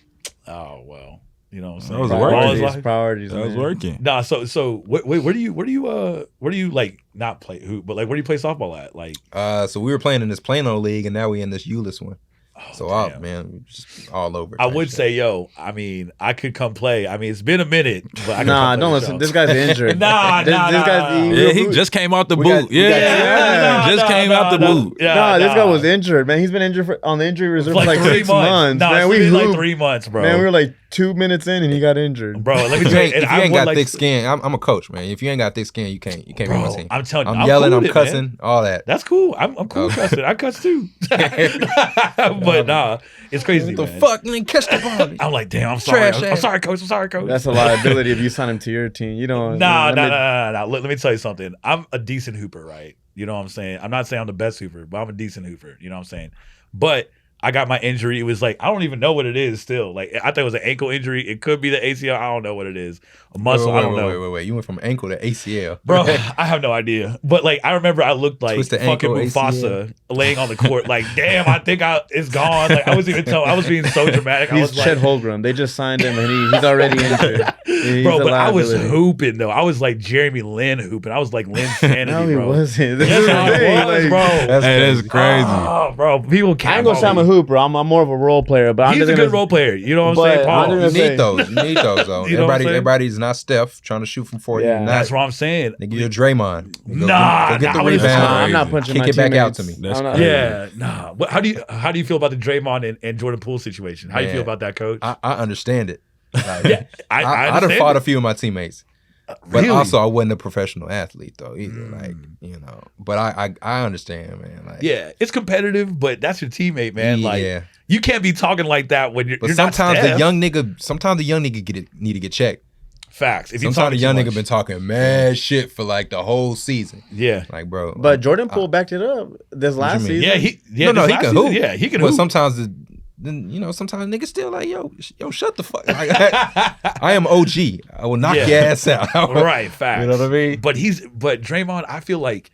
[0.46, 1.15] Oh well,
[1.56, 2.00] you know what I'm That saying.
[2.00, 2.36] was All working.
[2.38, 2.82] his Priorities, life?
[2.82, 3.30] priorities.
[3.32, 3.96] That was working.
[4.00, 6.70] Nah, so so wait, wait, where do you where do you uh where do you
[6.70, 8.94] like not play who but like where do you play softball at?
[8.94, 11.66] Like Uh, so we were playing in this Plano league, and now we in this
[11.66, 12.16] Ulyss one.
[12.58, 13.22] Oh, So, uh, damn.
[13.22, 14.56] man, just all over.
[14.60, 14.96] I would shit.
[14.96, 17.06] say, yo, I mean, I could come play.
[17.06, 19.10] I mean, it's been a minute, but I Nah, come play don't listen.
[19.10, 19.18] y'all.
[19.18, 19.98] This guy's injured.
[19.98, 21.34] Nah, this, nah, this nah, guy's nah.
[21.36, 22.50] Yeah, he just came out the We boot.
[22.62, 24.72] got- we yeah, got- yeah, just nah, came nah, out the nah.
[24.74, 24.96] boot.
[25.00, 26.38] Yeah, nah, this guy was injured, man.
[26.38, 28.80] He's been injured for, on the injury reserve It's for like three six months.
[28.80, 30.22] Nah, man, it's we been like three months, bro.
[30.22, 32.42] Man, we were like two minutes in and he got injured.
[32.44, 34.26] bro, let me If tell you you, ain't, and if you ain't got thick skin,
[34.26, 35.04] I'm, I'm a coach, man.
[35.04, 36.86] If you ain't got thick skin, you can't you can't be on my team.
[36.90, 38.04] I'm telling you, I'm, I'm yelling, I'm with it, man.
[38.06, 38.86] cussing, all that.
[38.86, 39.34] That's cool.
[39.38, 39.94] I'm, I'm cool Okay.
[39.96, 40.24] cussing.
[40.24, 40.88] I cuss too.
[41.08, 42.98] but um, nah,
[43.30, 43.74] it's crazy.
[43.74, 44.00] What the man.
[44.00, 44.44] fuck, man?
[44.44, 45.16] Catch the ball.
[45.26, 46.10] I'm like, damn, I'm sorry.
[46.10, 46.80] Trash I'm, I'm sorry, coach.
[46.80, 47.26] I'm sorry, coach.
[47.26, 49.16] That's a liability if you sign him to your team.
[49.16, 49.58] You don't.
[49.58, 50.64] Nah, I nah, mean, nah, nah, nah.
[50.64, 51.54] Let, let me tell you something.
[51.64, 52.96] I'm a decent hooper, right?
[53.14, 53.80] You know what I'm saying?
[53.82, 55.78] I'm not saying I'm the best hooper, but I'm a decent hooper.
[55.80, 56.32] You know what I'm saying?
[56.74, 57.10] But
[57.46, 58.18] I got my injury.
[58.18, 59.94] It was like I don't even know what it is still.
[59.94, 61.26] Like I thought it was an ankle injury.
[61.28, 62.16] It could be the ACL.
[62.16, 63.00] I don't know what it is.
[63.34, 63.68] A muscle.
[63.68, 64.08] Wait, wait, I don't wait, know.
[64.08, 64.46] Wait, wait, wait.
[64.48, 66.02] You went from ankle to ACL, Bro,
[66.38, 67.20] I have no idea.
[67.22, 70.88] But like I remember I looked like Twisted fucking ankle, Mufasa laying on the court.
[70.96, 72.70] Like, damn, I think I it's gone.
[72.70, 74.50] Like I was even tell I was being so dramatic.
[74.52, 75.42] I He's was like, Chet Holmgren.
[75.44, 77.46] They just signed him and he, he's already injured.
[77.66, 79.50] He's bro, a but I was hooping though.
[79.50, 81.12] I was like Jeremy Lin hooping.
[81.12, 82.48] I was like Lin Sanity, No, he bro.
[82.48, 82.98] wasn't.
[82.98, 84.18] This Yes, is the I was, like- bro.
[84.46, 85.08] That's Hey, that's crazy.
[85.08, 85.46] crazy.
[85.48, 86.76] Oh, bro, people can't.
[86.78, 87.56] ain't gonna say I'm a hooper.
[87.56, 89.46] I'm, I'm more of a role player, but I'm He's just a gonna, good role
[89.46, 89.74] player.
[89.76, 90.66] You know what I'm But saying, I'm Paul?
[90.66, 91.48] gonna You say- need those.
[91.50, 92.26] You need those though.
[92.26, 92.68] You know what I'm Everybody, saying?
[92.76, 94.66] everybody's not Steph trying to shoot from forty.
[94.66, 94.80] Yeah.
[94.80, 95.74] Not, That's what I'm saying.
[95.80, 96.72] Nigga, you're Draymond.
[96.88, 98.22] Go, Nah, go get nah, the I wouldn't- rebound.
[98.22, 99.78] Nah, I'm not punching Kick my it back out to teammates.
[99.80, 99.88] me.
[99.88, 100.30] That's I'm not- crazy.
[100.30, 101.12] Yeah, nah.
[101.14, 103.58] What, how do you how do you feel about the Draymond and, and Jordan Poole
[103.58, 104.10] situation?
[104.10, 104.98] How do you feel about that, coach?
[105.02, 106.02] I, I understand it.
[106.34, 107.98] Like, yeah, I, I, I, I'd have understand fought it.
[107.98, 108.84] a few of my teammates,
[109.26, 109.68] but Really?
[109.68, 111.80] also I wasn't a professional athlete though either.
[111.80, 112.00] Mm.
[112.00, 114.62] Like you know, but I, I I understand, man.
[114.66, 117.22] Like Yeah, it's competitive, but that's your teammate, man.
[117.22, 117.62] Like yeah.
[117.88, 119.38] you can't be talking like that when you're.
[119.38, 122.20] But you're sometimes not the young nigga, sometimes the young nigga get it, need to
[122.20, 122.62] get checked.
[123.10, 123.52] facts.
[123.52, 124.34] If you Sometimes the young too nigga much.
[124.34, 127.02] been talking mad shit for like the whole season.
[127.10, 127.94] yeah, Like, bro.
[127.96, 130.08] But Jordan Poole backed it up this last mean?
[130.20, 130.22] season.
[130.28, 131.54] yeah, he yeah, no, no, he last can season, hoop.
[131.62, 132.16] Yeah, he can But hoop.
[132.16, 132.72] sometimes the,
[133.18, 135.86] then you know, sometimes niggas still like, yo, sh- yo, shut the fuck.
[135.86, 137.50] Like, I, I am OG.
[137.96, 138.46] I will knock Yeah.
[138.46, 139.08] your ass out.
[139.14, 140.02] right, facts.
[140.02, 140.60] You know what I mean?
[140.60, 142.50] But he's but Draymond, I feel like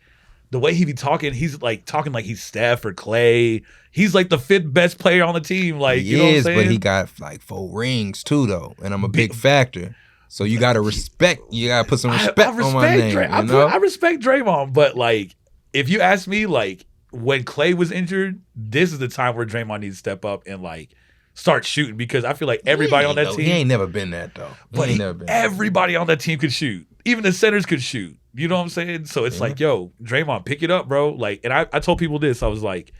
[0.51, 3.63] the way he be talking, he's like talking like he's Steph or Clay.
[3.91, 5.79] He's like the fifth best player on the team.
[5.79, 6.71] Like he you know is, what I'm but saying?
[6.71, 9.95] he got like four rings too, though, and I'm a big factor.
[10.29, 11.41] So you gotta respect.
[11.51, 13.11] You gotta put some I- respect, I, on my respect name.
[13.11, 13.67] Dray- I, you put- know?
[13.67, 15.35] I respect Draymond, but like
[15.73, 19.81] if you ask me, like when Clay was injured, this is the time where Draymond
[19.81, 20.89] needs to step up and like
[21.35, 24.11] start shooting because I feel like everybody on that ain't- team, He ain't never been
[24.11, 24.47] that though.
[24.47, 25.27] He but ain't he- never been.
[25.27, 25.43] that.
[25.45, 26.85] everybody on that team could shoot.
[27.05, 28.17] Even the centers could shoot.
[28.33, 29.05] You know what I'm saying?
[29.05, 29.41] So it's Yeah.
[29.43, 31.09] like, yo, Draymond, pick it up, bro.
[31.09, 32.41] Like, and I, I told people this.
[32.41, 32.91] I was like,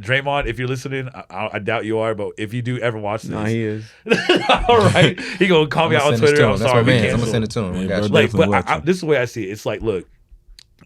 [0.00, 2.98] Draymond, if you're listening, I, I, I doubt you are, but if you do ever
[2.98, 3.84] watch this, No, he is.
[4.68, 6.36] all right, he gonna call me out on this Twitter.
[6.38, 6.58] to I'm.
[6.58, 7.04] That's sorry, man.
[7.12, 7.72] I'm gonna send it to him.
[7.74, 9.52] Man, bro, like, but I, I, this is the way I see it.
[9.52, 10.08] It's like, look,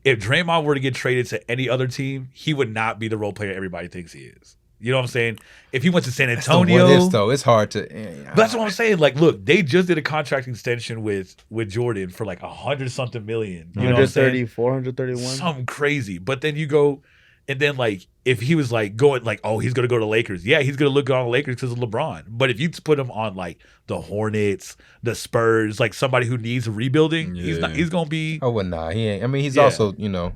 [0.04, 3.16] if Draymond were to get traded to any other team, he would not be the
[3.16, 4.56] role player everybody thinks he is.
[4.80, 5.38] You know what I'm saying?
[5.72, 7.30] If he went to San That's the Antonio, what though.
[7.30, 7.90] It's hard to.
[7.90, 8.98] eh, but that's what I'm saying.
[8.98, 12.90] Like, look, they just did a contract extension with with Jordan for like a hundred
[12.90, 13.72] something million.
[13.76, 14.46] You know what I'm saying?
[14.48, 15.22] 431.
[15.36, 16.18] Something crazy.
[16.18, 17.00] But then you go,
[17.48, 20.46] and then like if he was like going like, oh, he's gonna go to Lakers.
[20.46, 22.24] Yeah, he's gonna look on the Lakers because of LeBron.
[22.28, 26.68] But if you put him on like the Hornets, the Spurs, like somebody who needs
[26.68, 27.72] rebuilding, he's not.
[27.72, 28.38] He's gonna be.
[28.42, 29.24] Oh well, nah, he ain't.
[29.24, 29.64] I mean, he's Yeah.
[29.64, 30.32] also you know,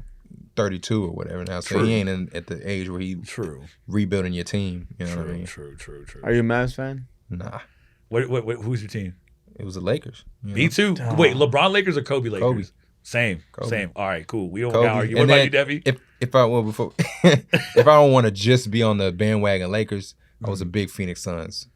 [0.56, 1.84] thirty two or whatever now, so True.
[1.86, 4.88] he ain't in, at the age where he True, rebuilding your team.
[4.98, 5.46] You know true, what I mean?
[5.46, 6.20] true, true, true.
[6.24, 7.06] Are you a Mavs fan?
[7.30, 7.60] Nah,
[8.08, 9.14] What, what, what, who's your team?
[9.58, 10.24] it was the Lakers.
[10.44, 10.68] you Me know?
[10.70, 10.94] too.
[10.94, 11.14] Duh.
[11.18, 12.40] Wait, LeBron Lakers or Kobe Lakers?
[12.42, 12.64] Kobe.
[13.08, 13.70] Same, Kobe.
[13.70, 13.90] same.
[13.96, 14.50] All right, cool.
[14.50, 14.86] We don't Kobe.
[14.86, 15.16] argue.
[15.16, 15.82] And What about then you, Debbie?
[15.86, 16.92] If if I well before
[17.24, 20.72] if I don't want to just be on the bandwagon Lakers, I was a mm.
[20.72, 21.68] big Phoenix Suns.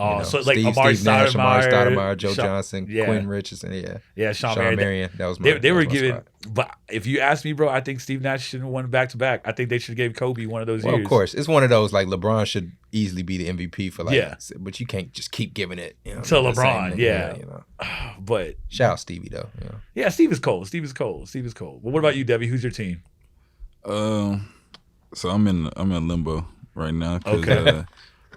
[0.00, 2.44] Oh, you know, so it's like Steve, Amar'e Steve Nash, Amar'e Stoudemire, Stoudemire, Joe Sean-
[2.44, 3.04] Johnson, yeah.
[3.06, 4.78] Quentin Richardson, yeah, yeah, Shawn, Shawn, Marion.
[4.78, 5.10] Marion.
[5.16, 5.44] That was my.
[5.44, 6.26] They, they that were was giving, spot.
[6.54, 9.16] but if you ask me, bro, I think Steve Nash should have won back to
[9.16, 9.40] back.
[9.44, 11.04] I think they should have gave Kobe one of those Well, years.
[11.04, 14.14] of course, it's one of those like LeBron should easily be the MVP for like,
[14.14, 14.36] Yeah.
[14.60, 17.36] but you can't just keep giving it you know, To the same LeBron, nigga, yeah.
[17.36, 17.64] You know,
[18.20, 19.48] But shout out Stevie though.
[19.60, 19.74] You know.
[19.96, 20.68] yeah, Steve is cold.
[20.68, 21.28] Steve is cold.
[21.28, 21.82] Steve is cold.
[21.82, 22.46] Well, what about you, Debbie?
[22.46, 23.02] Who's your team?
[23.84, 24.48] Um,
[25.14, 27.18] so I'm in I'm in limbo right now.
[27.18, 27.68] 'cause, Okay.
[27.80, 27.82] Uh,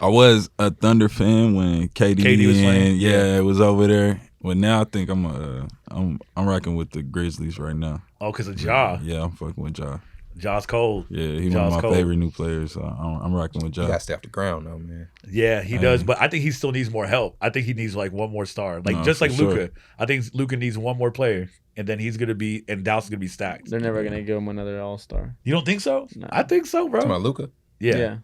[0.01, 3.37] I was a Thunder fan when KD, KD was and playing, yeah, yeah.
[3.37, 4.19] it was over there.
[4.41, 8.01] But now I think I'm uh I'm I'm rocking with the Grizzlies right now.
[8.19, 8.97] Oh, because of Ja.
[9.03, 9.99] Yeah, I'm fucking with Ja.
[10.37, 11.05] Ja's cold.
[11.09, 11.93] Yeah, he one Ja's of my cold.
[11.93, 12.71] favorite new players.
[12.71, 13.89] So I'm, I'm rocking with You Ja.
[13.89, 15.09] got to stay off the ground though, man.
[15.29, 15.99] Yeah, he I does.
[15.99, 16.07] am.
[16.07, 17.35] But I think he still needs more help.
[17.41, 18.81] I think he needs like one more star.
[18.81, 19.49] Like No, just for like sure.
[19.53, 19.69] Luka.
[19.99, 21.49] I think Luka needs one more player.
[21.77, 23.69] And then he's gonna be and Dallas is gonna be stacked.
[23.69, 25.35] They're never gonna give him another All Star.
[25.43, 26.07] You don't think so?
[26.15, 26.27] No.
[26.31, 27.01] I think so, bro.
[27.01, 27.49] Talking about Luka.
[27.79, 28.17] yeah.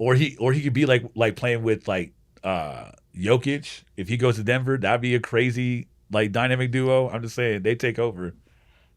[0.00, 4.16] Or he or he could be like like playing with like uh Jokic, if he
[4.16, 7.10] goes to Denver, that'd be a crazy like dynamic duo.
[7.10, 8.34] I'm just saying they take over.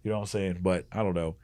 [0.04, 0.60] You know what I'm saying?
[0.62, 1.36] But I don't know.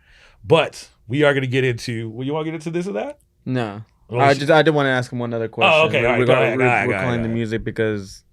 [0.45, 2.09] But we are gonna get into.
[2.09, 3.19] Well, you want to get into this or that?
[3.45, 3.83] No.
[4.09, 5.73] Oh, I just I did want to ask him one other question.
[5.75, 7.63] Oh, okay, all right, go regarding, ahead, go ahead, go ahead, regarding go the music
[7.63, 8.23] because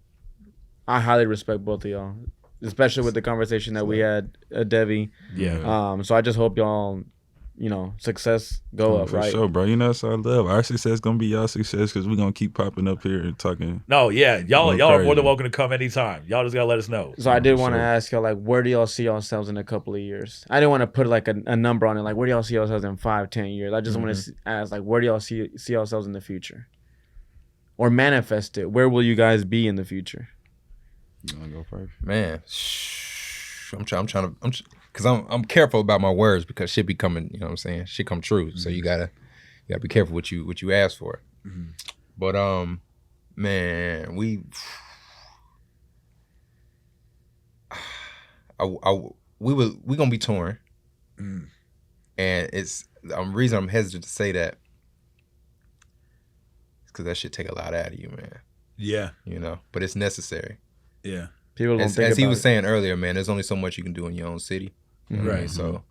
[0.89, 2.15] I highly respect both of y'all,
[2.63, 5.11] especially with the conversation that we had at Devi.
[5.35, 5.59] yeah.
[5.91, 7.03] Um, so I just hope y'all,
[7.59, 9.31] you know, success go Oh, up, for right?
[9.33, 9.65] sure, bro.
[9.65, 10.47] You know, that's our love.
[10.47, 13.83] Our success gonna be y'all success because we're gonna keep popping up here and talking.
[13.89, 16.25] No, yeah, y'all y'all are more than welcome to come anytime.
[16.27, 17.15] Y'all just gotta let us know.
[17.19, 17.85] So I did want to Sure.
[17.85, 20.45] ask y'all, like, where do y'all see yourselves in a couple of years?
[20.51, 22.43] I didn't want to put like a, a number on it, like, where do y'all
[22.43, 23.73] see yourselves in five, ten years?
[23.73, 24.33] I just want Mm-hmm.
[24.33, 26.69] to ask, like, where do y'all see see yourselves in the future,
[27.79, 28.71] or manifest it?
[28.71, 30.29] Where will you guys be in the future?
[31.23, 31.93] You wanna go first?
[32.03, 34.01] Man, shh, I'm trying.
[34.01, 34.37] I'm trying to.
[34.43, 34.53] I'm
[34.97, 37.29] because I'm I'm careful about my words because shit be coming.
[37.31, 37.85] You know what I'm saying?
[37.85, 38.57] Shit come true.
[38.57, 39.11] So you gotta
[39.67, 41.21] you gotta be careful what you what you ask for.
[42.17, 42.81] But um,
[43.37, 44.41] man, we.
[48.59, 49.01] I, I,
[49.39, 50.57] we were we gonna be touring,
[51.19, 51.47] Mm.
[52.17, 54.57] and it's the um, reason I'm hesitant to say that.
[56.87, 58.39] Because that should take a lot out of you, man.
[58.79, 60.57] Yeah, You know, but it's necessary.
[61.05, 62.43] yeah, People don't As, think as he was it.
[62.43, 64.73] saying earlier, man, there's only so much you can do in your own city.
[65.09, 65.41] You know what I mean?
[65.43, 65.51] Right.
[65.51, 65.83] So,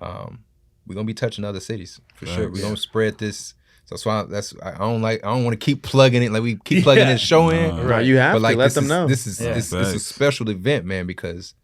[0.00, 0.44] um,
[0.86, 2.50] we're gonna be touching other cities for sure.
[2.50, 3.54] We're gonna spread this.
[3.84, 6.30] So that's why that's I I don't like I don't want to keep plugging it
[6.30, 7.12] like we keep plugging Yeah.
[7.14, 7.76] this show in.
[7.76, 7.82] Nah.
[7.82, 9.06] Right, you have But to like let them is, know.
[9.06, 9.54] This is Yeah.
[9.54, 11.54] this, it's a special event, man, because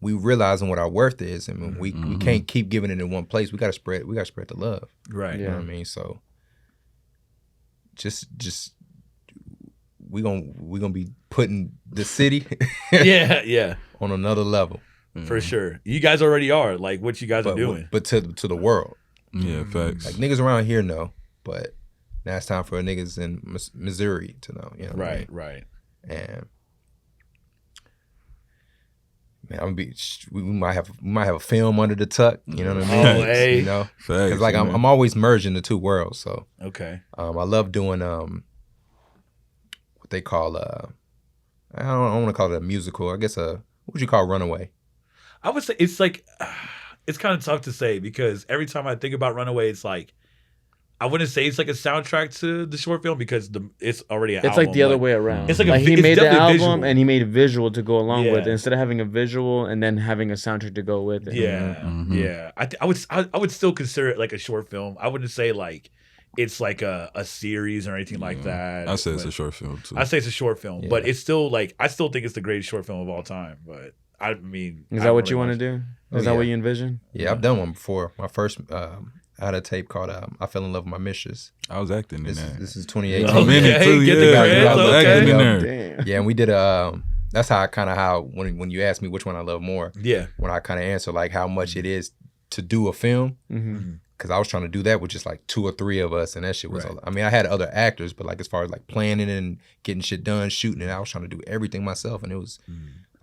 [0.00, 2.20] we realizing what our worth is, and we we Mhm.
[2.20, 3.50] can't keep giving it in one place.
[3.52, 4.06] We gotta spread.
[4.06, 4.88] We gotta spread the love.
[5.08, 5.38] right.
[5.38, 5.56] You know Yeah.
[5.56, 5.84] what I mean?
[5.84, 6.20] So
[7.94, 8.74] just just
[10.10, 12.46] we gonna we gonna be putting the city
[12.92, 14.80] yeah, yeah, on another level.
[15.26, 15.80] for sure.
[15.84, 17.88] You guys already are like what you guys But are doing.
[17.90, 18.94] but to to the world,
[19.32, 20.06] Yeah, facts.
[20.06, 21.12] like niggas around here know,
[21.44, 21.74] but
[22.24, 23.40] now it's time for niggas in
[23.74, 24.72] Missouri to know.
[24.78, 25.64] You know, what I right, right.
[26.08, 26.46] And
[29.48, 29.94] man, I'm gonna be.
[30.30, 32.40] We we might have we might have a film under the tuck.
[32.46, 33.06] You know what I mean?
[33.06, 33.56] Oh, hey.
[33.58, 34.24] You know, facts.
[34.26, 34.68] because like I'm.
[34.74, 36.18] I'm always merging the two worlds.
[36.18, 37.00] So Okay.
[37.16, 38.44] um, I love doing um
[40.08, 40.86] what they call uh
[41.74, 43.10] I don't, I don't want to call it a musical.
[43.10, 44.70] I guess a what would you call Runaway?
[45.42, 46.24] I would say it's like
[47.06, 50.14] it's kind of tough to say because every time I think about Runaway, it's like
[51.00, 54.34] I wouldn't say it's like a soundtrack to the short film because the it's already
[54.36, 55.48] an It's like the other way around.
[55.50, 56.84] It's like a he it's made the album visual.
[56.84, 59.66] and he made a visual to go along with it instead of having a visual
[59.66, 61.34] and then having a soundtrack to go with it.
[61.34, 62.14] Yeah, Mhm.
[62.18, 62.50] yeah.
[62.56, 64.96] I, th- I would I, I would still consider it like a short film.
[64.98, 65.90] I wouldn't say like
[66.36, 68.88] it's like a, a series or anything like that.
[68.88, 69.96] I say it's a short film too.
[69.96, 72.40] I say it's a short film, but it's still like I still think it's the
[72.40, 73.58] greatest short film of all time.
[73.66, 75.82] But I mean, Is I that what don't you want to watch- do?
[76.10, 76.36] Oh, Is that yeah.
[76.36, 77.00] what you envision?
[77.12, 78.12] Yeah, I've done one before.
[78.18, 80.98] My first um, I had a tape called um, "I Fell in Love with My
[80.98, 82.58] Mistress." I was acting in This that.
[82.58, 83.28] this is 2018.
[83.36, 84.04] I'm in it too.
[84.06, 85.06] get yeah, I was okay.
[85.06, 85.58] acting in Yeah.
[85.58, 85.96] there.
[85.96, 86.06] Damn.
[86.06, 86.58] Yeah, and we did a.
[86.94, 89.40] Um, that's how I kind of how when when you ask me which one I
[89.40, 92.10] love more, Yeah, when I kind of answer like how much it is
[92.50, 95.46] to do a film, hmm because I was trying to do that with just like
[95.46, 96.84] two or three of us, and that shit was.
[96.84, 96.98] Right.
[97.04, 100.02] I mean, I had other actors, but like as far as like planning and getting
[100.02, 102.58] shit done, shooting it, I was trying to do everything myself, and it was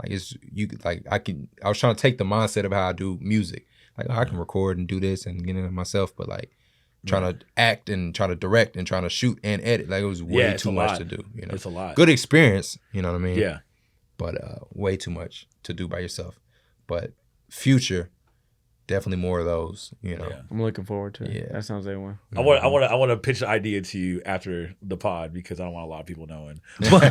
[0.01, 1.49] like it's you could- like I can.
[1.63, 3.67] I was trying to take the mindset of how I do music.
[3.97, 6.51] Like I can record and do this and get it myself, but like
[7.05, 10.05] trying to act and trying to direct and trying to shoot and edit, like it
[10.07, 10.97] was way Yeah, too much lot.
[10.97, 11.23] to do.
[11.35, 11.95] You know, it's a lot.
[11.95, 12.77] good experience.
[12.93, 13.37] You know what I mean?
[13.37, 13.59] Yeah,
[14.17, 16.39] but uh, way too much to do by yourself.
[16.87, 17.11] But
[17.49, 18.09] future,
[18.87, 19.93] definitely more of those.
[20.01, 20.41] You know, yeah.
[20.49, 21.31] I'm looking forward to it.
[21.31, 21.51] Yeah.
[21.51, 22.19] That sounds like one.
[22.35, 24.97] I want I want to I want to pitch an idea to you after the
[24.97, 26.61] pod because I don't want a lot of people knowing.
[26.79, 27.09] but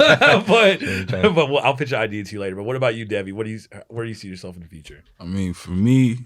[0.49, 2.57] but, but well, I'll pitch an idea to you later.
[2.57, 3.33] But what about you, Debbie?
[3.33, 5.03] What do you where do you see yourself in the future?
[5.21, 6.19] I mean, for me,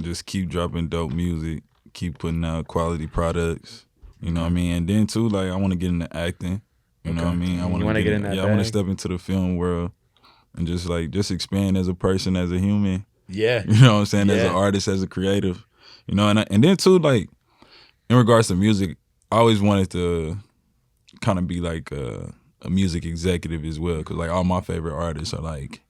[0.00, 3.86] just keep dropping dope music, keep putting out quality products.
[4.20, 4.72] You know what I mean?
[4.72, 6.62] And then too, like I want to get into acting.
[7.04, 7.60] You know what I mean?
[7.60, 9.56] I want wanna to get in that Yeah, I want to step into the film
[9.56, 9.92] world
[10.54, 13.06] and just like just expand as a person, as a human.
[13.30, 14.30] Yeah, You know what I'm saying?
[14.30, 15.64] As an artist, as a creative.
[16.06, 17.28] You know, and I, and then too, like
[18.08, 18.96] in regards to music,
[19.30, 20.36] I always wanted to
[21.20, 24.94] kind of be like a, a music executive as well, because like all my favorite
[24.94, 25.80] artists are like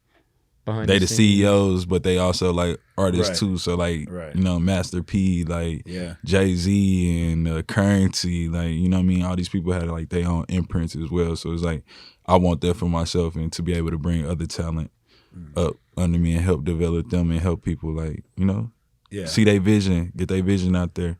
[0.67, 1.39] Behind they the scenes.
[1.41, 3.39] CEOs, but they also like artists Right.
[3.51, 3.57] too.
[3.59, 4.35] So like Right.
[4.35, 9.03] you know, Master P, like yeah, Jay Z and uh, Curren$y, like you know what
[9.05, 9.23] I mean.
[9.25, 11.35] All these people had like their own imprints as well.
[11.37, 11.83] So it's like
[12.27, 14.91] I want that for myself and to be able to bring other talent.
[15.57, 18.71] Up under me and help develop them and help people like you know
[19.11, 19.27] yeah.
[19.27, 21.19] see their vision, get their vision out there.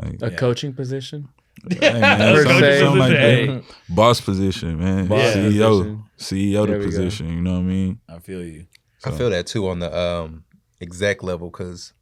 [0.00, 0.36] Like A Yeah.
[0.36, 1.28] coaching position.
[1.70, 3.64] hey, man, something, something like that.
[3.88, 5.06] boss position, man.
[5.08, 6.04] Boss CEO, position.
[6.18, 6.84] CEO There the we go.
[6.84, 7.28] position.
[7.32, 8.00] You know what I mean?
[8.08, 8.66] I feel you.
[9.04, 10.44] I feel that too on the um
[10.80, 11.92] exec level because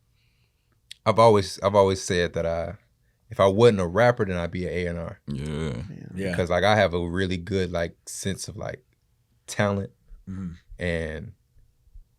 [1.07, 2.75] I've always I've always said that I
[3.31, 5.83] if I wasn't a rapper, then I'd be an A and R Yeah.
[6.15, 6.31] Yeah.
[6.31, 8.83] because like I have a really good like sense of like
[9.47, 9.91] talent
[10.29, 10.57] Mhm.
[10.79, 11.33] And.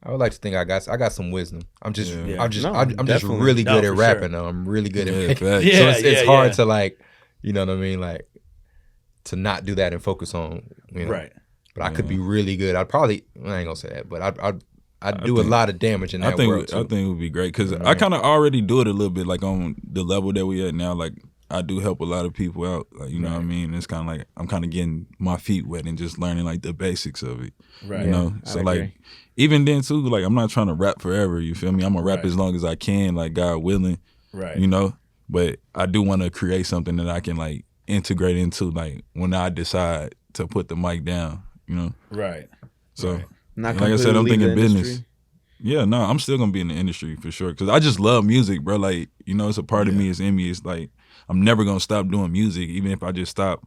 [0.03, 1.63] I would like to think I got I got some wisdom.
[1.81, 2.25] I'm just Yeah.
[2.25, 2.43] Yeah.
[2.43, 3.95] I'm just No, I'm, I'm just really good for at sure.
[3.95, 4.31] rapping.
[4.31, 4.45] Though.
[4.45, 5.65] I'm really good Yeah, at facts.
[5.65, 5.77] Yeah.
[5.79, 6.53] so it's, it's hard yeah.
[6.53, 7.01] to like
[7.41, 8.27] you know what I mean like
[9.25, 11.33] to not do that and focus on you know Right.
[11.73, 12.75] but I could be really good.
[12.75, 14.63] I'd probably I ain't gonna say that, but I'd I'd,
[15.01, 16.91] I'd I do think- a lot of damage in that I think world I think
[16.91, 18.87] it would be great because You know I what I kind of already do it
[18.87, 20.93] a little bit, like on the level that we at now.
[20.93, 21.13] Like
[21.49, 23.73] I do help a lot of people out, like you know what I mean.
[23.73, 26.61] It's kind of like I'm kind of getting my feet wet and just learning like
[26.61, 27.53] the basics of it.
[27.85, 28.05] Right.
[28.05, 28.79] You know, I so agree.
[28.79, 28.93] like
[29.37, 31.39] even then too, like I'm not trying to rap forever.
[31.39, 31.83] You feel me?
[31.83, 32.25] I'm gonna rap Right.
[32.25, 33.99] as long as I can, like God willing.
[34.33, 34.57] Right.
[34.57, 34.97] You know,
[35.29, 39.33] but I do want to create something that I can like integrate into, like when
[39.33, 41.43] I decide to put the mic down.
[41.67, 42.47] You know, Right.
[42.93, 43.13] so.
[43.13, 43.25] Right.
[43.59, 44.81] Not Like I said, I'm thinking business.
[44.87, 45.05] industry.
[45.59, 48.23] Yeah, no, I'm still gonna be in the industry for sure because I just love
[48.23, 48.75] music, bro.
[48.75, 50.09] Like, you know, it's a part of me.
[50.09, 50.51] It's in me.
[50.51, 50.91] It's like
[51.29, 53.65] I'm never gonna stop doing music, even if I just stop,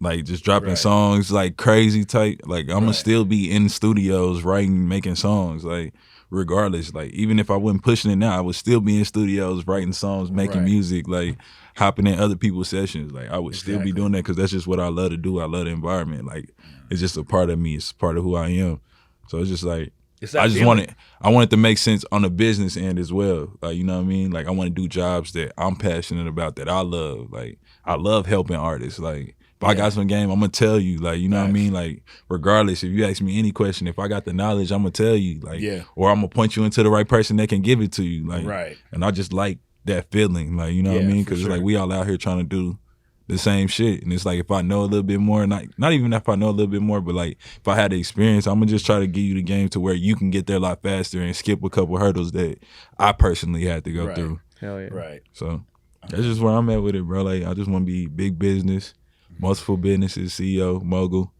[0.00, 0.78] like, just dropping Right.
[0.78, 2.40] songs like crazy type.
[2.44, 5.64] Like, I'm gonna still be in studios writing, making songs.
[5.64, 5.94] Like,
[6.30, 9.66] regardless, like, even if I wasn't pushing it now, I would still be in studios
[9.66, 10.64] writing songs, making Right.
[10.64, 11.38] music, like
[11.76, 13.12] hopping in other people's sessions.
[13.12, 15.38] Like, I would still be doing that because that's just what I love to do.
[15.40, 16.24] I love the environment.
[16.26, 16.50] Like,
[16.90, 17.76] it's just a part of me.
[17.76, 18.80] It's part of who I am.
[19.28, 19.92] So it's just like.
[20.24, 20.66] It's I just feeling.
[20.66, 20.90] want it.
[21.20, 23.52] I want it to make sense on the business end as well.
[23.62, 24.30] Like you know what I mean.
[24.30, 27.32] Like I want to do jobs that I'm passionate about, that I love.
[27.32, 28.98] Like I love helping artists.
[28.98, 30.98] Like if I got some game, I'm gonna tell you.
[30.98, 31.72] Like you know what I mean.
[31.72, 34.90] Like regardless, if you ask me any question, if I got the knowledge, I'm gonna
[34.90, 35.40] tell you.
[35.40, 35.84] Like Yeah.
[35.96, 38.26] or I'm gonna point you into the right person that can give it to you.
[38.26, 38.76] Like Right.
[38.92, 40.56] and I just like that feeling.
[40.56, 41.24] Like you know what I mean.
[41.24, 41.50] Because sure.
[41.50, 42.78] like we all out here trying to do
[43.26, 44.02] the same shit.
[44.02, 46.34] And it's like if I know a little bit more, not not even if I
[46.34, 48.86] know a little bit more, but like if I had the experience, I'm gonna just
[48.86, 51.20] try to give you the game to where you can get there a lot faster
[51.22, 52.62] and skip a couple hurdles that
[52.98, 54.16] I personally had to go Right.
[54.16, 54.40] through.
[54.60, 54.88] Hell yeah.
[54.90, 55.22] Right.
[55.32, 55.62] So
[56.08, 57.22] that's just where I'm at with it, bro.
[57.22, 58.94] Like I just want to be big business,
[59.38, 61.32] multiple businesses, CEO, mogul.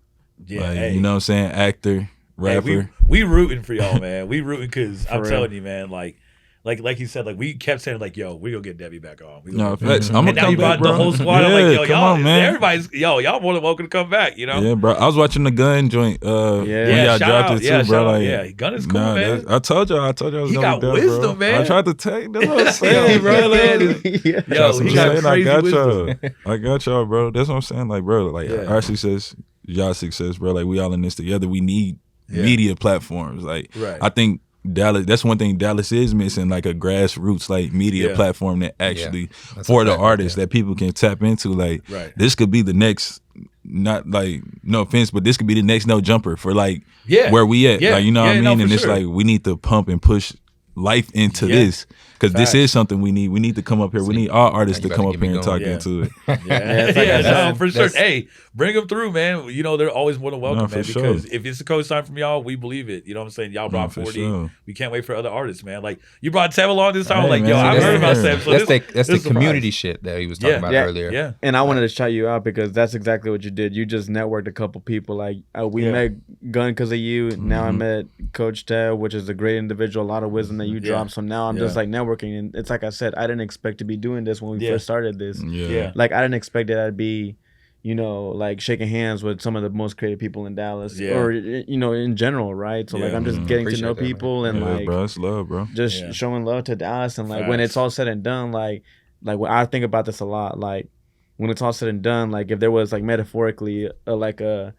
[0.47, 0.61] Yeah.
[0.63, 0.95] like, hey.
[0.95, 1.51] you know what I'm saying?
[1.53, 2.91] Actor, Hey, rapper.
[3.07, 4.27] we we rooting for y'all, man.
[4.27, 5.31] We rooting because I'm real.
[5.31, 5.91] telling you, man.
[5.91, 6.17] Like,
[6.65, 9.21] like, like you said, like we kept saying, like, yo, we gonna get Debbie back
[9.23, 9.43] on.
[9.45, 10.09] We no, get- facts.
[10.11, 10.93] I'm and gonna now come you back, brought bro.
[10.93, 11.41] the whole squad.
[11.41, 12.45] Yeah, I'm like, yo, come y'all, on, man.
[12.47, 14.39] everybody's, yo, y'all more than welcome to come back.
[14.39, 14.61] You know?
[14.61, 14.93] Yeah, bro.
[14.95, 16.25] I was watching the gun joint.
[16.25, 16.85] Uh, Yeah.
[16.87, 17.57] when Yeah, y'all dropped out.
[17.57, 18.05] it too, Yeah, bro.
[18.13, 19.45] Like, Yeah, Gun is cool, nah, man.
[19.49, 20.01] I told y'all.
[20.01, 20.41] I told y'all.
[20.41, 21.35] I was He gonna got be dope, wisdom, bro.
[21.35, 21.61] man.
[21.61, 22.33] I tried to take.
[22.33, 23.47] That's what I'm saying, bro.
[23.49, 24.41] Like, yeah.
[24.49, 25.21] Yo, he I'm got saying.
[25.23, 26.15] crazy I got y'all.
[26.47, 27.31] I got y'all, bro.
[27.31, 27.89] That's what I'm saying.
[27.89, 28.65] Like, bro, like Yeah.
[28.73, 30.53] our success, y'all success, bro.
[30.53, 31.47] Like we all in this together.
[31.47, 31.99] We need
[32.29, 33.43] media platforms.
[33.45, 34.41] Like I think
[34.73, 35.05] Dallas.
[35.07, 38.17] That's one thing Dallas is missing, like a grassroots like media Yeah.
[38.17, 40.47] platform that actually That's for the artists there.
[40.47, 41.53] that people can tap into.
[41.53, 42.13] Like Right.
[42.17, 43.21] this could be the next.
[43.67, 47.31] Not like no offense, but this could be the next no jumper for like Yeah.
[47.31, 47.81] where we at.
[47.81, 47.93] Yeah.
[47.95, 48.59] Like you know Yeah, what I mean?
[48.59, 50.33] for and it's like we need to pump and push
[50.77, 51.57] life into Yeah.
[51.57, 51.87] this
[52.33, 53.29] because this is something we need.
[53.29, 54.03] We need to come up here.
[54.05, 55.73] We need all artists to come better up here me and talk going.
[55.73, 56.13] into it.
[56.45, 57.21] Yeah, it's like yeah,
[57.51, 57.89] no, for sure.
[57.89, 59.49] Hey, bring them through, man.
[59.49, 60.85] You know they're always more than welcome, No, man.
[60.85, 61.03] sure.
[61.03, 63.07] Because if it's a co-sign from y'all, we believe it.
[63.07, 63.53] You know what I'm saying?
[63.53, 64.19] Y'all brought for 40.
[64.19, 64.51] sure.
[64.67, 65.83] We can't wait for other artists, man.
[65.83, 67.23] Like you brought Tev along this time.
[67.23, 68.45] Hey, like, man, yo, I've that's- heard about that's- Tev.
[68.45, 69.75] So that's this, the that's this the community surprise.
[69.75, 71.11] shit that he was talking about earlier.
[71.11, 73.75] Yeah, And I wanted to shout you out because that's exactly what you did.
[73.75, 75.17] You just networked a couple people.
[75.17, 76.13] Like uh, we met
[76.51, 77.31] Gun because of you.
[77.37, 77.77] Now I Mhm.
[77.79, 80.05] met Coach Ted, which is a great individual.
[80.05, 81.13] A lot of wisdom that you dropped.
[81.13, 81.83] So now I'm just Yeah.
[81.83, 84.59] like networking, and it's like I said, I didn't expect to be doing this when
[84.59, 84.73] we Yeah.
[84.73, 85.43] first started this.
[85.43, 85.67] Yeah.
[85.69, 87.37] yeah, Like I didn't expect that I'd be,
[87.83, 91.19] you know, like shaking hands with some of the most creative people in Dallas, Yeah.
[91.19, 92.89] or you know, in general, right?
[92.89, 93.47] So like I'm just Mhm.
[93.47, 94.11] getting to know that, man.
[94.13, 95.67] people and Yeah, like bro, it's love, bro.
[95.75, 96.13] just Yeah.
[96.13, 98.83] showing love to Dallas and like when it's all said and done, like
[99.23, 100.89] like when I think about this a lot, like
[101.37, 104.75] when it's all said and done, like if there was like metaphorically uh, like a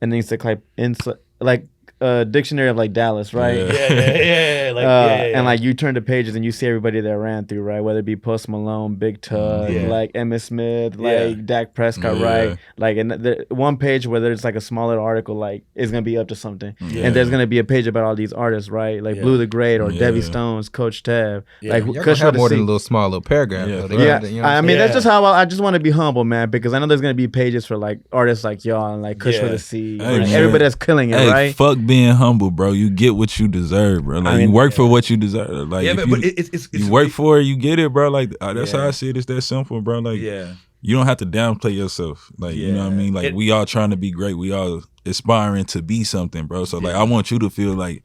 [0.00, 1.66] an encycl ency- like
[2.04, 3.56] a dictionary of like Dallas, right?
[3.56, 3.64] Yeah.
[3.72, 4.72] yeah, yeah, yeah.
[4.74, 5.36] Like, uh, yeah, yeah, yeah.
[5.38, 7.80] And like you turn the pages and you see everybody that ran through, right?
[7.80, 9.86] Whether it be Post Malone, Big Tuck, Yeah.
[9.88, 11.24] like Emmitt Smith, Yeah.
[11.24, 12.24] like Dak Prescott, Yeah.
[12.48, 12.58] right?
[12.76, 16.18] Like and the one page whether it's like a smaller article, like is gonna be
[16.18, 17.06] up to something, Yeah.
[17.06, 19.02] and there's gonna be a page about all these artists, right?
[19.02, 19.22] Like Yeah.
[19.22, 20.24] Blue the Great or Debbie Yeah.
[20.24, 21.72] Stones, Coach Tev, Yeah.
[21.74, 22.62] like Y'all Kush gonna have a more than C.
[22.62, 23.68] a little small little paragraph.
[23.68, 23.88] Yeah, though.
[23.88, 24.78] They for Yeah, you know I mean saying?
[24.80, 27.00] that's just how I, I just want to be humble, man, because I know there's
[27.00, 29.48] gonna be pages for like artists like y'all and like Kush Yeah.
[29.48, 31.54] the Sea, Hey, like, everybody that's killing it, Hey, right?
[31.54, 32.72] fuck being humble, bro.
[32.72, 34.18] You get what you deserve, bro.
[34.18, 35.68] Like I mean, you work for what you deserve.
[35.68, 37.78] Like yeah, but, you, but it, it's, it's, it's you work for it, you get
[37.78, 38.10] it, bro.
[38.10, 38.80] Like uh, that's Yeah.
[38.80, 39.16] how I see it.
[39.16, 40.00] It's that simple, bro.
[40.00, 42.30] Like yeah, you don't have to downplay yourself.
[42.38, 43.12] Like you know what I mean.
[43.14, 44.34] Like It- we all trying to be great.
[44.34, 46.64] We all aspiring to be something, bro.
[46.64, 48.04] So like I want you to feel like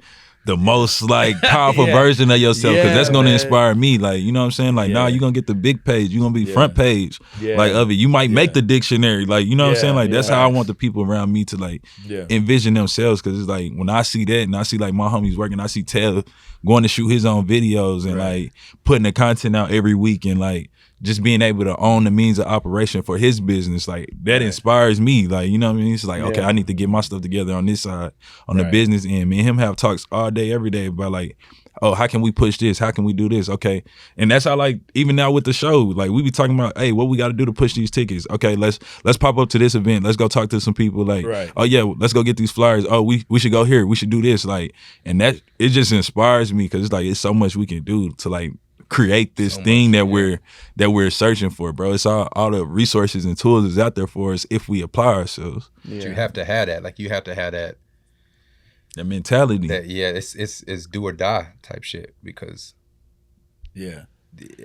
[0.50, 1.94] the most like powerful Yeah.
[1.94, 3.34] version of yourself because Yeah, that's gonna man.
[3.36, 3.98] inspire me.
[3.98, 4.76] Like you know what I'm saying.
[4.76, 5.14] Like nah, Yeah.
[5.14, 6.12] you gonna get the big page.
[6.12, 7.94] You're gonna be front page like of it.
[7.94, 9.26] You might make the dictionary.
[9.26, 9.96] Like you know what I'm saying.
[9.96, 11.84] Like that's how I want the people around me to like
[12.30, 15.38] envision themselves because it's like when I see that and I see like my homies
[15.38, 16.24] working, I see Taylor
[16.66, 18.44] going to shoot his own videos and Right.
[18.44, 20.70] like putting the content out every week and like
[21.02, 25.00] just being able to own the means of operation for his business, like that inspires
[25.00, 25.28] me.
[25.28, 25.94] Like, you know what I mean?
[25.94, 28.12] It's like, okay, I need to get my stuff together on this side,
[28.48, 29.30] on the business end.
[29.30, 31.38] Me and him have talks all day, every day about like,
[31.82, 32.78] oh, how can we push this?
[32.78, 33.48] How can we do this?
[33.48, 33.82] Okay.
[34.18, 36.92] And that's how like even now with the show, like we be talking about, hey,
[36.92, 38.28] what we gotta do to push these tickets.
[38.32, 40.04] Okay, let's let's pop up to this event.
[40.04, 41.06] Let's go talk to some people.
[41.06, 41.52] Like, Right.
[41.56, 42.86] oh yeah, let's go get these flyers.
[42.90, 43.88] Oh, we we should go here.
[43.88, 44.44] We should do this.
[44.44, 44.74] Like,
[45.06, 48.12] and that it just inspires me because it's like it's so much we can do
[48.16, 48.52] to like
[48.90, 50.12] create this So thing much, that yeah.
[50.12, 50.40] we're
[50.78, 51.94] that we're searching for, bro.
[51.94, 55.14] It's all all the resources and tools is out there for us if we apply
[55.14, 55.70] ourselves.
[55.86, 56.84] But you have to have that.
[56.84, 57.78] Like you have to have that.
[58.96, 59.68] That mentality.
[59.68, 62.74] That yeah, it's it's it's do or die type shit because
[63.74, 64.04] Yeah.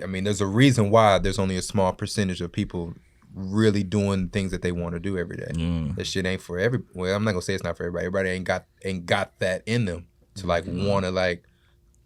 [0.01, 2.93] I mean, there's a reason why there's only a small percentage of people
[3.33, 5.51] really doing things that they want to do every day.
[5.55, 5.91] yeah.
[5.97, 6.79] That shit ain't for every.
[6.95, 8.05] Well, I'm not gonna say it's not for everybody.
[8.05, 10.87] Everybody ain't got ain't got that in them to like Mm-hmm.
[10.87, 11.43] want to like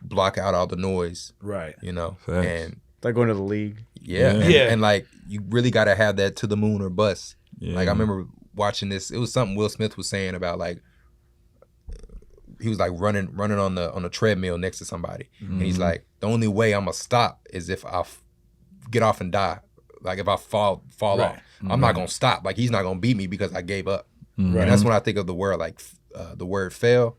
[0.02, 1.76] block out all the noise, Right.
[1.82, 2.18] you know.
[2.26, 2.48] Facts.
[2.48, 3.84] And It's like going to the league.
[4.02, 4.30] yeah, Yeah.
[4.42, 4.72] And, Yeah.
[4.72, 7.36] and like you really got to have that to the moon or bust.
[7.60, 7.76] yeah.
[7.76, 8.26] Like I remember
[8.56, 9.12] watching this.
[9.12, 10.80] It was something Will Smith was saying about like
[12.62, 15.78] he was like running running on the on a treadmill next to somebody, and he's
[15.78, 15.82] Mhm.
[15.82, 18.22] like, the only way I'm gonna stop is if I f-
[18.92, 19.60] get off and die.
[20.02, 21.36] Like if I fall fall Right.
[21.36, 22.44] off, I'm not gonna stop.
[22.44, 24.08] Like he's not gonna beat me because I gave up.
[24.38, 24.54] Mhm.
[24.56, 24.64] Right.
[24.64, 25.80] And that's when I think of the word like
[26.16, 27.18] uh, the word fail.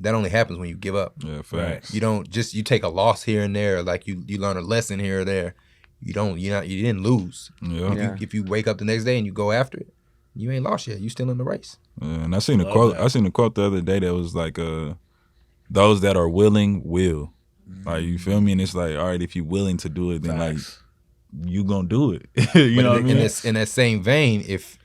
[0.00, 1.14] That only happens when you give up.
[1.18, 1.94] Yeah, facts.
[1.94, 4.60] You don't just you take a loss here and there, like you you learn a
[4.60, 5.54] lesson here or there.
[6.00, 7.50] You don't you not you didn't lose.
[7.62, 7.92] Yeah.
[7.92, 8.10] If, Yeah.
[8.10, 9.92] you, if you wake up the next day and you go after it,
[10.34, 11.00] you ain't lost yet.
[11.00, 11.78] You still in the race.
[12.02, 12.94] Yeah, and I seen a quote.
[12.96, 13.02] that.
[13.04, 14.94] I seen a quote the other day that was like, uh,
[15.70, 17.32] "Those that are willing will."
[17.86, 18.52] Like you feel me?
[18.52, 20.80] And it's like, all right, if you're willing to do it, then Facts.
[21.32, 22.26] like you gonna do it.
[22.54, 23.16] you but know what I in, mean?
[23.16, 24.76] in, this, in that same vein, if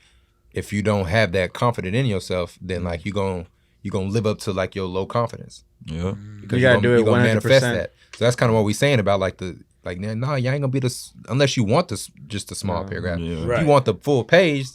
[0.54, 3.48] if you don't have that confidence in yourself, then like you going
[3.82, 5.64] you gonna live up to like your low confidence.
[5.86, 6.42] yeah, mm.
[6.42, 7.28] Because You gotta gonna, do it You're gonna 100%.
[7.28, 7.94] manifest that.
[8.18, 10.62] So that's kind of what we're saying about like the like nah, nah, you ain't
[10.62, 12.90] gonna be this unless you want this just a small Yeah.
[12.90, 13.20] paragraph.
[13.20, 13.54] Yeah.
[13.56, 14.68] If you want the full page,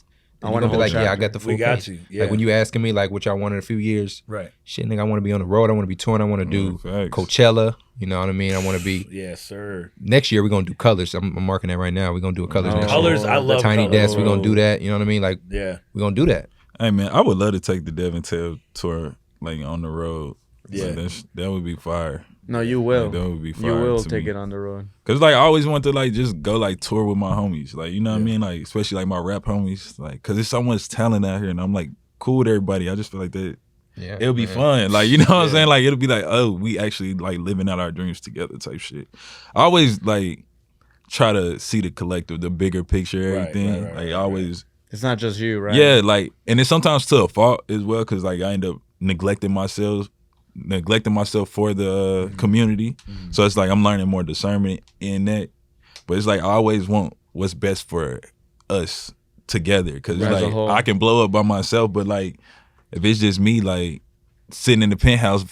[0.42, 1.76] I want you're a gonna be whole like, yeah, I got the full We got
[1.78, 1.88] page.
[1.88, 1.98] you.
[2.10, 2.22] Yeah.
[2.22, 4.50] Like when you asking me like what y'all want in a few years, right.
[4.64, 5.68] shit, nigga, I want to be on the road.
[5.70, 6.20] I want to be touring.
[6.22, 7.10] I want to do Yeah, facts.
[7.16, 7.76] Coachella.
[7.98, 8.54] You know what I mean?
[8.54, 9.06] I want to be.
[9.10, 9.92] Yes, sir.
[10.00, 11.14] Next year we're gonna do colors.
[11.14, 12.12] I'm, I'm marking that right now.
[12.12, 12.76] We're gonna do a colors Oh.
[12.80, 12.96] next year.
[13.00, 13.92] Colors, I love Tiny colors.
[13.92, 14.18] desk.
[14.18, 14.80] We're gonna do that.
[14.82, 15.22] You know what I mean?
[15.22, 15.78] Like Yeah.
[15.92, 16.48] we're gonna do that.
[16.80, 19.88] Hey man, I would love to take the Dev and Tev tour like on the
[19.88, 20.36] road.
[20.70, 20.86] Yeah.
[20.86, 22.24] Like, that's, that would be fire.
[22.46, 23.04] No, you will.
[23.04, 23.70] Like, that would be fire.
[23.70, 24.30] you will to take me.
[24.30, 24.88] it on the road.
[25.04, 27.92] Cause like I always want to like just go like tour with my homies, like
[27.92, 30.62] you know what I mean, like especially like my rap homies, like cause there's so
[30.62, 32.90] much talent out here, and I'm like cool with everybody.
[32.90, 33.56] I just feel like that
[33.96, 34.54] Yeah, it'll be man.
[34.54, 37.38] fun, like you know what I'm saying, like it'll be like oh we actually like
[37.38, 39.08] living out our dreams together type shit.
[39.54, 40.44] I always like
[41.08, 43.72] try to see the collective, the bigger picture, everything.
[43.72, 44.64] right, right, like right, always,
[44.94, 45.74] It's not just you, right?
[45.74, 48.76] yeah, like and it's sometimes to a fault as well, cause like I end up
[49.00, 50.08] neglecting myself,
[50.54, 52.36] neglecting myself for the Mm-hmm.
[52.36, 52.96] community.
[53.32, 55.50] So it's like I'm learning more discernment in that.
[56.06, 58.20] But it's like I always want what's best for
[58.70, 59.12] us
[59.48, 60.70] together because a like.
[60.78, 62.38] I can blow up by myself, but like
[62.92, 64.00] if it's just me, like
[64.50, 65.44] sitting in the penthouse,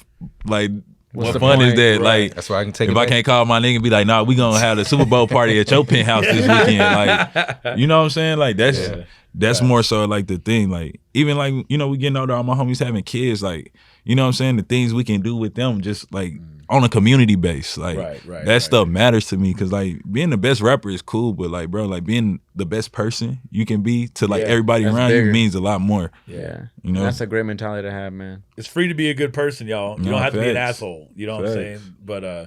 [0.45, 0.70] like
[1.14, 2.01] What's what fun is that?
[2.01, 2.22] Right.
[2.22, 3.09] Like That's why I can take if I back.
[3.09, 5.59] can't call my nigga and be like, nah, we gonna have the Super Bowl party
[5.61, 6.78] at your penthouse this weekend.
[6.78, 8.38] Like, you know what I'm saying?
[8.38, 9.05] Like that's Yeah.
[9.35, 9.68] That's Right.
[9.68, 10.70] more so like the thing.
[10.70, 13.43] Like even like you know we getting older, all my homies having kids.
[13.43, 13.72] Like
[14.05, 14.57] you know what I'm saying?
[14.57, 16.35] The things we can do with them, just like
[16.68, 17.76] on a community base.
[17.76, 18.62] Like Right, right, that right.
[18.62, 21.85] stuff matters to me because like being the best rapper is cool, but like bro,
[21.87, 25.26] like being the best person you can be to like Yeah, everybody around bigger.
[25.26, 26.11] you means a lot more.
[26.26, 26.66] Yeah.
[26.83, 27.03] You know?
[27.03, 28.43] That's a great mentality to have, man.
[28.57, 29.99] It's free to be a good person, y'all.
[29.99, 31.11] You No, don't have to be an asshole.
[31.14, 31.80] You know what I'm saying?
[32.05, 32.47] But uh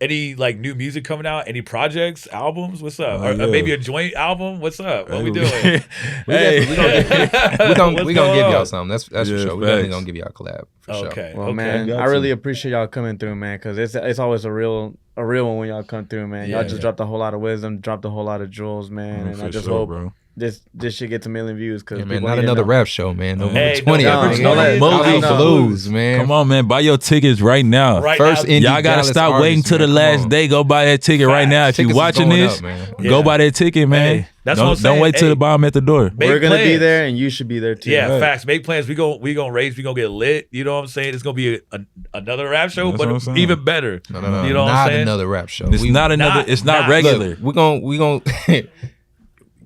[0.00, 1.48] any like new music coming out?
[1.48, 2.82] Any projects, albums?
[2.82, 3.20] What's up?
[3.20, 4.60] Oh, or, or maybe a joint album?
[4.60, 5.08] What's up?
[5.08, 5.82] What we doing?
[6.26, 8.66] We hey, we gonna we gonna we gonna give y'all on?
[8.66, 8.88] something.
[8.88, 9.56] That's that's Yeah, for sure.
[9.56, 11.06] We definitely gonna give y'all a collab for sure.
[11.08, 11.32] Okay.
[11.34, 11.54] Well, okay.
[11.54, 15.24] man, I really appreciate y'all coming through, man, because it's it's always a real a
[15.24, 16.48] real one when y'all come through, man.
[16.48, 16.80] Y'all just yeah.
[16.82, 19.42] dropped a whole lot of wisdom, dropped a whole lot of jewels, man, mm, and
[19.42, 20.12] I just sure, hope bro.
[20.38, 21.82] This this shit gets a million views.
[21.82, 22.66] Cause Yeah, man, not another know.
[22.68, 23.38] rap show, man.
[23.38, 24.42] No Hey, twenty no, of no, them.
[24.42, 24.78] no, nigga.
[24.80, 25.36] no, House of no.
[25.38, 26.20] Blues, man.
[26.20, 28.00] Come on, man, buy your tickets right now.
[28.02, 30.12] Right First now, Y'all gotta Dallas stop waiting artist, till the man.
[30.14, 30.48] Come last day.
[30.48, 31.68] Go buy that ticket right now.
[31.68, 32.92] If Tickets you is watching this, up, man.
[33.02, 33.22] go Yeah.
[33.22, 34.16] buy that ticket, man.
[34.18, 34.94] Hey, that's don't, what I'm saying.
[34.94, 35.28] Don't wait till Hey.
[35.30, 36.10] the bomb at the door.
[36.14, 37.90] We're gonna be there, and you should be there too.
[37.90, 38.20] Yeah, Right.
[38.20, 38.44] facts.
[38.44, 38.86] Make plans.
[38.86, 39.16] We go.
[39.16, 39.74] We gonna raise.
[39.76, 40.48] We gonna get lit.
[40.50, 41.14] You know what I'm saying?
[41.14, 41.80] It's gonna be a, a,
[42.12, 44.02] another rap show, That's but even better.
[44.10, 44.44] No, no, no.
[44.46, 45.00] You know what I'm not saying?
[45.02, 45.66] another rap show.
[45.70, 46.40] It's We- not another.
[46.40, 47.28] Not- it's not not- regular.
[47.30, 48.20] Look, we're gonna we gonna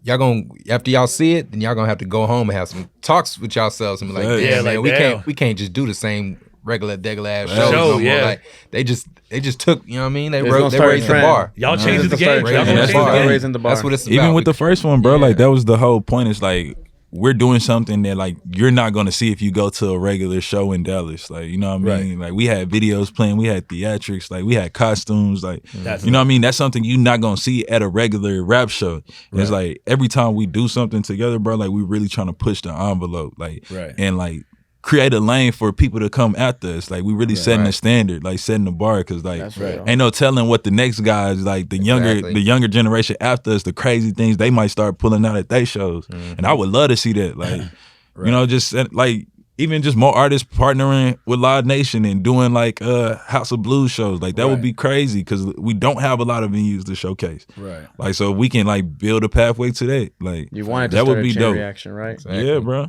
[0.02, 2.68] y'all gonna after y'all see it, then y'all gonna have to go home and have
[2.68, 4.98] some talks with yourselves and be like, yeah, Yeah, man, like, we damn.
[5.14, 8.24] can't we can't just do the same regular degular ass shows Show, no yeah.
[8.24, 10.32] Like they just they just took, you know what I mean?
[10.32, 11.52] They It's wrote they raised the bar.
[11.56, 12.44] Y'all changed the game.
[12.46, 13.12] Y'all raising the bar.
[13.12, 13.28] game.
[13.28, 13.70] raising the bar.
[13.72, 14.34] That's what it's Even about.
[14.34, 15.20] with the first one, bro, Yeah.
[15.22, 16.28] like that was the whole point.
[16.28, 16.76] It's like
[17.12, 20.40] we're doing something that like you're not gonna see if you go to a regular
[20.40, 21.28] show in Dallas.
[21.28, 22.18] Like, you know what I mean?
[22.20, 26.12] Like we had videos playing, we had theatrics, like we had costumes, like That's you
[26.12, 26.40] know what I mean?
[26.40, 29.02] That's something you're not gonna see at a regular rap show.
[29.32, 32.32] And It's like every time we do something together, bro, like we really trying to
[32.32, 33.34] push the envelope.
[33.38, 33.92] Like Right.
[33.98, 34.44] and like
[34.82, 36.90] create a lane for people to come after us.
[36.90, 37.74] Like we really setting the Right.
[37.74, 39.02] standard, like setting the bar.
[39.04, 39.80] Cause like right.
[39.86, 43.62] ain't no telling what the next guys, like the younger the younger generation after us,
[43.62, 46.06] the crazy things they might start pulling out at their shows.
[46.06, 46.34] Mm-hmm.
[46.38, 47.36] And I would love to see that.
[47.36, 47.60] Like
[48.24, 49.26] you know, just uh, like
[49.58, 53.90] even just more artists partnering with Live Nation and doing like uh House of Blues
[53.90, 54.22] shows.
[54.22, 57.46] Like that would be crazy because we don't have a lot of venues to showcase.
[57.58, 57.86] Right.
[57.98, 60.12] Like so we can like build a pathway to that.
[60.20, 61.54] Like You wanted that would be dope.
[61.54, 62.12] reaction, right?
[62.14, 62.48] Exactly.
[62.48, 62.88] Yeah, bro.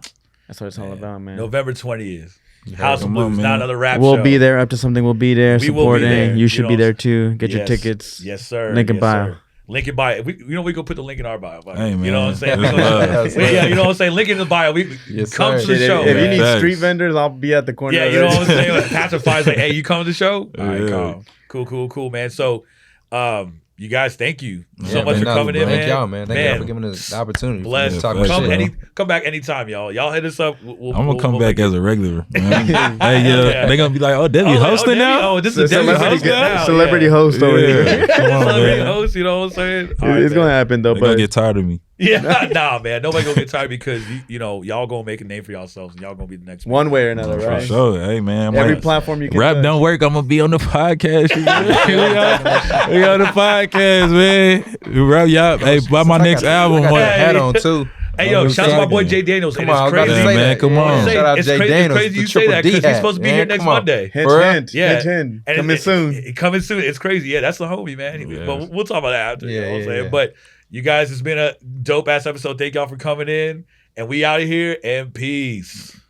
[0.52, 1.38] That's what it's all about, man.
[1.38, 2.38] November 20th.
[2.76, 3.44] House of Blues, man.
[3.44, 4.22] not another rap We'll show.
[4.24, 5.02] be there up to something.
[5.02, 6.10] We'll be there We will be supporting.
[6.10, 6.68] there, You you should know.
[6.68, 7.36] be there too.
[7.36, 7.68] Get your Yes.
[7.70, 8.22] tickets.
[8.22, 8.74] Yes, sir.
[8.76, 9.26] Link in yes, bio.
[9.28, 9.38] Sir.
[9.70, 10.22] Link in bio.
[10.24, 11.62] We, you know, we gonna put the link in our bio.
[11.62, 11.80] fuck it.
[11.80, 12.12] Hey, You man.
[12.12, 12.60] know what I'm saying?
[12.60, 13.36] We gonna- love.
[13.38, 14.12] yeah, you know what I'm saying?
[14.12, 14.74] Link in the bio.
[14.74, 15.62] We Yes, come sir.
[15.62, 16.02] to the Shit, show.
[16.02, 16.30] if, if you man.
[16.32, 16.58] need Facts.
[16.60, 17.98] street vendors, I'll be at the corner.
[17.98, 18.30] Yeah, of you know it.
[18.32, 18.72] what I'm saying?
[18.74, 20.52] Like, Pacifier's like, hey, you coming to the show?
[20.60, 20.88] All right, Yeah.
[20.90, 21.26] calm.
[21.48, 22.30] Cool, cool, cool, man.
[22.30, 22.66] So,
[23.14, 25.90] um, you guys, thank you so Yeah, much man, for no, coming in, Thank man.
[25.90, 26.28] y'all, man.
[26.28, 27.64] Thank y'all for giving us the opportunity.
[27.64, 27.96] Bless.
[27.96, 28.52] Yeah, talk come bro.
[28.52, 29.92] any, come back anytime, y'all.
[29.92, 30.62] Y'all hit us up.
[30.64, 32.28] We'll, we'll, I'm gonna we'll- come we'll back as a regular.
[32.32, 32.66] Man.
[32.68, 33.66] hey, yeah, Yeah.
[33.66, 35.86] they gonna be like, "Oh, Debbie Oh, like, hosting oh, now." Oh, this is Debbie
[35.88, 36.66] celebrity, hosting now.
[36.66, 37.12] celebrity yeah.
[37.12, 37.84] host over here.
[37.86, 38.06] Yeah.
[38.18, 39.16] Come on, Celebrity host.
[39.16, 39.94] You know what I'm saying?
[40.00, 41.82] All It- right, it's gonna happen though, They gonna but get tired of me.
[42.12, 43.02] Yeah, nah, man.
[43.04, 45.94] Nobody gonna get tired because you, you know y'all gonna make a name for yourselves
[45.94, 47.64] and y'all gonna be the next one way or another, For right?
[47.64, 48.04] sure.
[48.04, 48.56] Hey, man.
[48.56, 49.40] Every might- platform you can.
[49.40, 49.64] Rap touch.
[49.64, 50.02] don't work.
[50.02, 51.36] I'm gonna be on the podcast.
[51.36, 55.08] we, on, we on the podcast, man.
[55.08, 55.58] Rap, y'all.
[55.60, 56.80] Hey, buy my next album.
[56.84, 57.88] I got that hat on too.
[58.20, 59.06] Hey yo, shout out to my boy.
[59.06, 59.56] Jay Daniels.
[59.56, 60.22] Come and on, I it's about to crazy.
[60.22, 60.60] Hey, say man, that.
[60.60, 61.08] come on.
[61.08, 62.84] Shout out it's Jay crazy, Daniels, it's crazy the you say Triple that D because
[62.84, 63.36] he's hat, supposed to be man.
[63.36, 63.76] here next Come on.
[63.76, 64.10] Monday.
[64.14, 64.54] Hint, Bruh.
[64.54, 64.90] hint, Yeah.
[64.90, 65.42] hint, hint.
[65.48, 66.14] And Coming it- soon.
[66.14, 66.84] it- it- coming soon.
[66.84, 67.30] It's crazy.
[67.30, 68.22] Yeah, that's the homie, man.
[68.26, 68.46] Oh, yes.
[68.46, 69.48] But we'll talk about that after.
[69.48, 70.04] you Yeah, know what I'm yeah, saying?
[70.04, 70.10] yeah.
[70.10, 70.34] But
[70.72, 71.54] you guys, it's been a
[71.84, 72.58] dope ass episode.
[72.58, 73.66] Thank y'all for coming in.
[73.98, 76.01] And we out of here and peace.